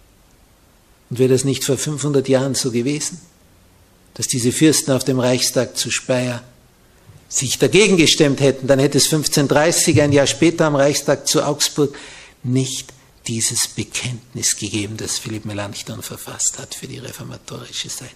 Und 1.10 1.18
wäre 1.18 1.32
das 1.32 1.44
nicht 1.44 1.64
vor 1.64 1.76
500 1.76 2.28
Jahren 2.28 2.54
so 2.54 2.70
gewesen, 2.70 3.20
dass 4.14 4.28
diese 4.28 4.52
Fürsten 4.52 4.92
auf 4.92 5.04
dem 5.04 5.18
Reichstag 5.18 5.76
zu 5.76 5.90
Speyer 5.90 6.42
sich 7.32 7.58
dagegen 7.58 7.96
gestemmt 7.96 8.40
hätten, 8.40 8.66
dann 8.66 8.78
hätte 8.78 8.98
es 8.98 9.04
1530, 9.06 10.02
ein 10.02 10.12
Jahr 10.12 10.26
später 10.26 10.66
am 10.66 10.76
Reichstag 10.76 11.26
zu 11.26 11.42
Augsburg, 11.42 11.96
nicht 12.42 12.92
dieses 13.26 13.68
Bekenntnis 13.68 14.56
gegeben, 14.56 14.98
das 14.98 15.18
Philipp 15.18 15.46
Melanchthon 15.46 16.02
verfasst 16.02 16.58
hat 16.58 16.74
für 16.74 16.86
die 16.86 16.98
reformatorische 16.98 17.88
Seite. 17.88 18.12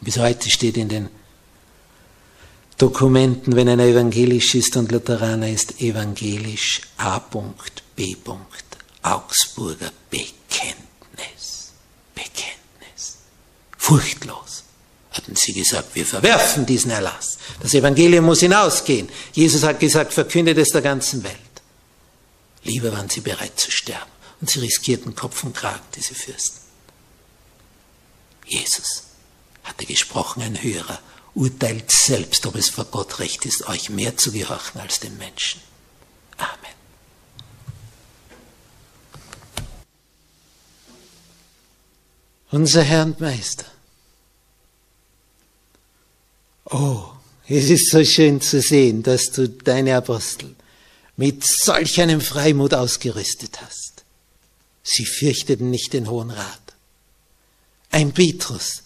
Bis 0.00 0.18
heute 0.18 0.50
steht 0.50 0.76
in 0.76 0.88
den 0.88 1.08
Dokumenten, 2.76 3.54
wenn 3.54 3.68
einer 3.68 3.84
evangelisch 3.84 4.56
ist 4.56 4.76
und 4.76 4.90
Lutheraner 4.90 5.48
ist, 5.48 5.80
evangelisch 5.80 6.80
A.B. 6.96 8.16
Augsburger 9.02 9.92
Bekenntnis. 10.10 11.72
Bekenntnis. 12.14 13.18
Furchtlos 13.78 14.64
hatten 15.12 15.36
sie 15.36 15.52
gesagt, 15.52 15.94
wir 15.94 16.06
verwerfen 16.06 16.64
diesen 16.66 16.90
Erlass. 16.90 17.38
Das 17.60 17.74
Evangelium 17.74 18.24
muss 18.24 18.40
hinausgehen. 18.40 19.08
Jesus 19.32 19.62
hat 19.62 19.78
gesagt, 19.78 20.12
verkündet 20.12 20.58
es 20.58 20.70
der 20.70 20.82
ganzen 20.82 21.22
Welt. 21.22 21.36
Lieber 22.64 22.92
waren 22.92 23.10
sie 23.10 23.20
bereit 23.20 23.58
zu 23.58 23.70
sterben. 23.70 24.10
Und 24.40 24.50
sie 24.50 24.60
riskierten 24.60 25.14
Kopf 25.14 25.44
und 25.44 25.54
Kragen, 25.54 25.84
diese 25.94 26.14
Fürsten. 26.14 26.60
Jesus 28.46 29.04
hatte 29.62 29.86
gesprochen, 29.86 30.42
ein 30.42 30.62
Hörer, 30.62 30.98
urteilt 31.34 31.90
selbst, 31.90 32.44
ob 32.46 32.56
es 32.56 32.68
vor 32.68 32.86
Gott 32.86 33.20
recht 33.20 33.46
ist, 33.46 33.68
euch 33.68 33.90
mehr 33.90 34.16
zu 34.16 34.32
gehorchen 34.32 34.80
als 34.80 35.00
den 35.00 35.16
Menschen. 35.18 35.60
Amen. 36.36 36.74
Unser 42.50 42.82
Herr 42.82 43.04
und 43.04 43.20
Meister. 43.20 43.71
Oh, 46.72 47.04
es 47.48 47.68
ist 47.68 47.90
so 47.90 48.02
schön 48.02 48.40
zu 48.40 48.62
sehen, 48.62 49.02
dass 49.02 49.30
du 49.30 49.46
deine 49.46 49.94
Apostel 49.94 50.54
mit 51.16 51.44
solch 51.44 52.00
einem 52.00 52.22
Freimut 52.22 52.72
ausgerüstet 52.72 53.60
hast. 53.60 54.04
Sie 54.82 55.04
fürchteten 55.04 55.70
nicht 55.70 55.92
den 55.92 56.08
Hohen 56.08 56.30
Rat. 56.30 56.74
Ein 57.90 58.12
Petrus, 58.12 58.84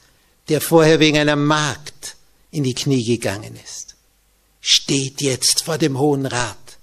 der 0.48 0.60
vorher 0.60 0.98
wegen 0.98 1.16
einer 1.16 1.36
Magd 1.36 2.16
in 2.50 2.64
die 2.64 2.74
Knie 2.74 3.04
gegangen 3.04 3.56
ist, 3.64 3.94
steht 4.60 5.20
jetzt 5.22 5.62
vor 5.62 5.78
dem 5.78 5.96
Hohen 5.96 6.26
Rat 6.26 6.78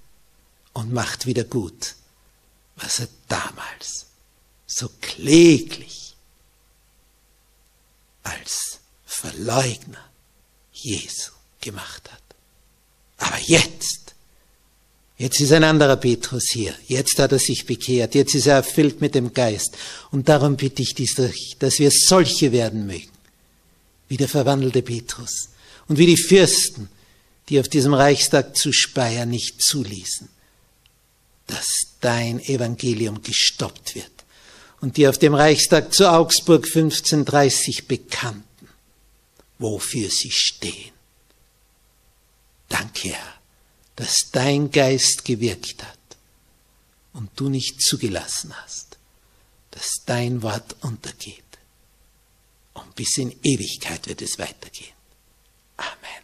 und 0.72 0.90
macht 0.90 1.26
wieder 1.26 1.44
gut, 1.44 1.96
was 2.76 3.00
er 3.00 3.08
damals 3.28 4.06
so 4.66 4.88
kläglich 5.02 6.16
als 8.22 8.78
Verleugner 9.04 10.13
Jesu 10.84 11.32
gemacht 11.60 12.10
hat. 12.12 12.20
Aber 13.18 13.38
jetzt, 13.46 14.14
jetzt 15.16 15.40
ist 15.40 15.52
ein 15.52 15.64
anderer 15.64 15.96
Petrus 15.96 16.50
hier. 16.52 16.74
Jetzt 16.86 17.18
hat 17.18 17.32
er 17.32 17.38
sich 17.38 17.64
bekehrt. 17.64 18.14
Jetzt 18.14 18.34
ist 18.34 18.46
er 18.46 18.56
erfüllt 18.56 19.00
mit 19.00 19.14
dem 19.14 19.32
Geist. 19.32 19.76
Und 20.10 20.28
darum 20.28 20.56
bitte 20.56 20.82
ich 20.82 20.94
dich, 20.94 21.14
dass 21.58 21.78
wir 21.78 21.90
solche 21.90 22.52
werden 22.52 22.86
mögen, 22.86 23.10
wie 24.08 24.16
der 24.16 24.28
verwandelte 24.28 24.82
Petrus 24.82 25.48
und 25.88 25.98
wie 25.98 26.06
die 26.06 26.22
Fürsten, 26.22 26.88
die 27.48 27.60
auf 27.60 27.68
diesem 27.68 27.94
Reichstag 27.94 28.56
zu 28.56 28.72
Speyer 28.72 29.26
nicht 29.26 29.62
zuließen, 29.62 30.28
dass 31.46 31.66
dein 32.00 32.40
Evangelium 32.40 33.22
gestoppt 33.22 33.94
wird 33.94 34.10
und 34.80 34.96
die 34.96 35.08
auf 35.08 35.18
dem 35.18 35.34
Reichstag 35.34 35.94
zu 35.94 36.10
Augsburg 36.10 36.66
1530 36.66 37.86
bekannten, 37.86 38.44
wofür 39.58 40.10
sie 40.10 40.30
stehen. 40.30 40.92
Danke, 42.68 43.10
Herr, 43.10 43.34
dass 43.96 44.30
dein 44.32 44.70
Geist 44.70 45.24
gewirkt 45.24 45.82
hat 45.82 45.98
und 47.12 47.30
du 47.36 47.48
nicht 47.48 47.80
zugelassen 47.80 48.54
hast, 48.62 48.98
dass 49.70 50.02
dein 50.06 50.42
Wort 50.42 50.76
untergeht. 50.82 51.42
Und 52.74 52.94
bis 52.96 53.16
in 53.18 53.30
Ewigkeit 53.42 54.06
wird 54.08 54.22
es 54.22 54.38
weitergehen. 54.38 54.92
Amen. 55.76 56.23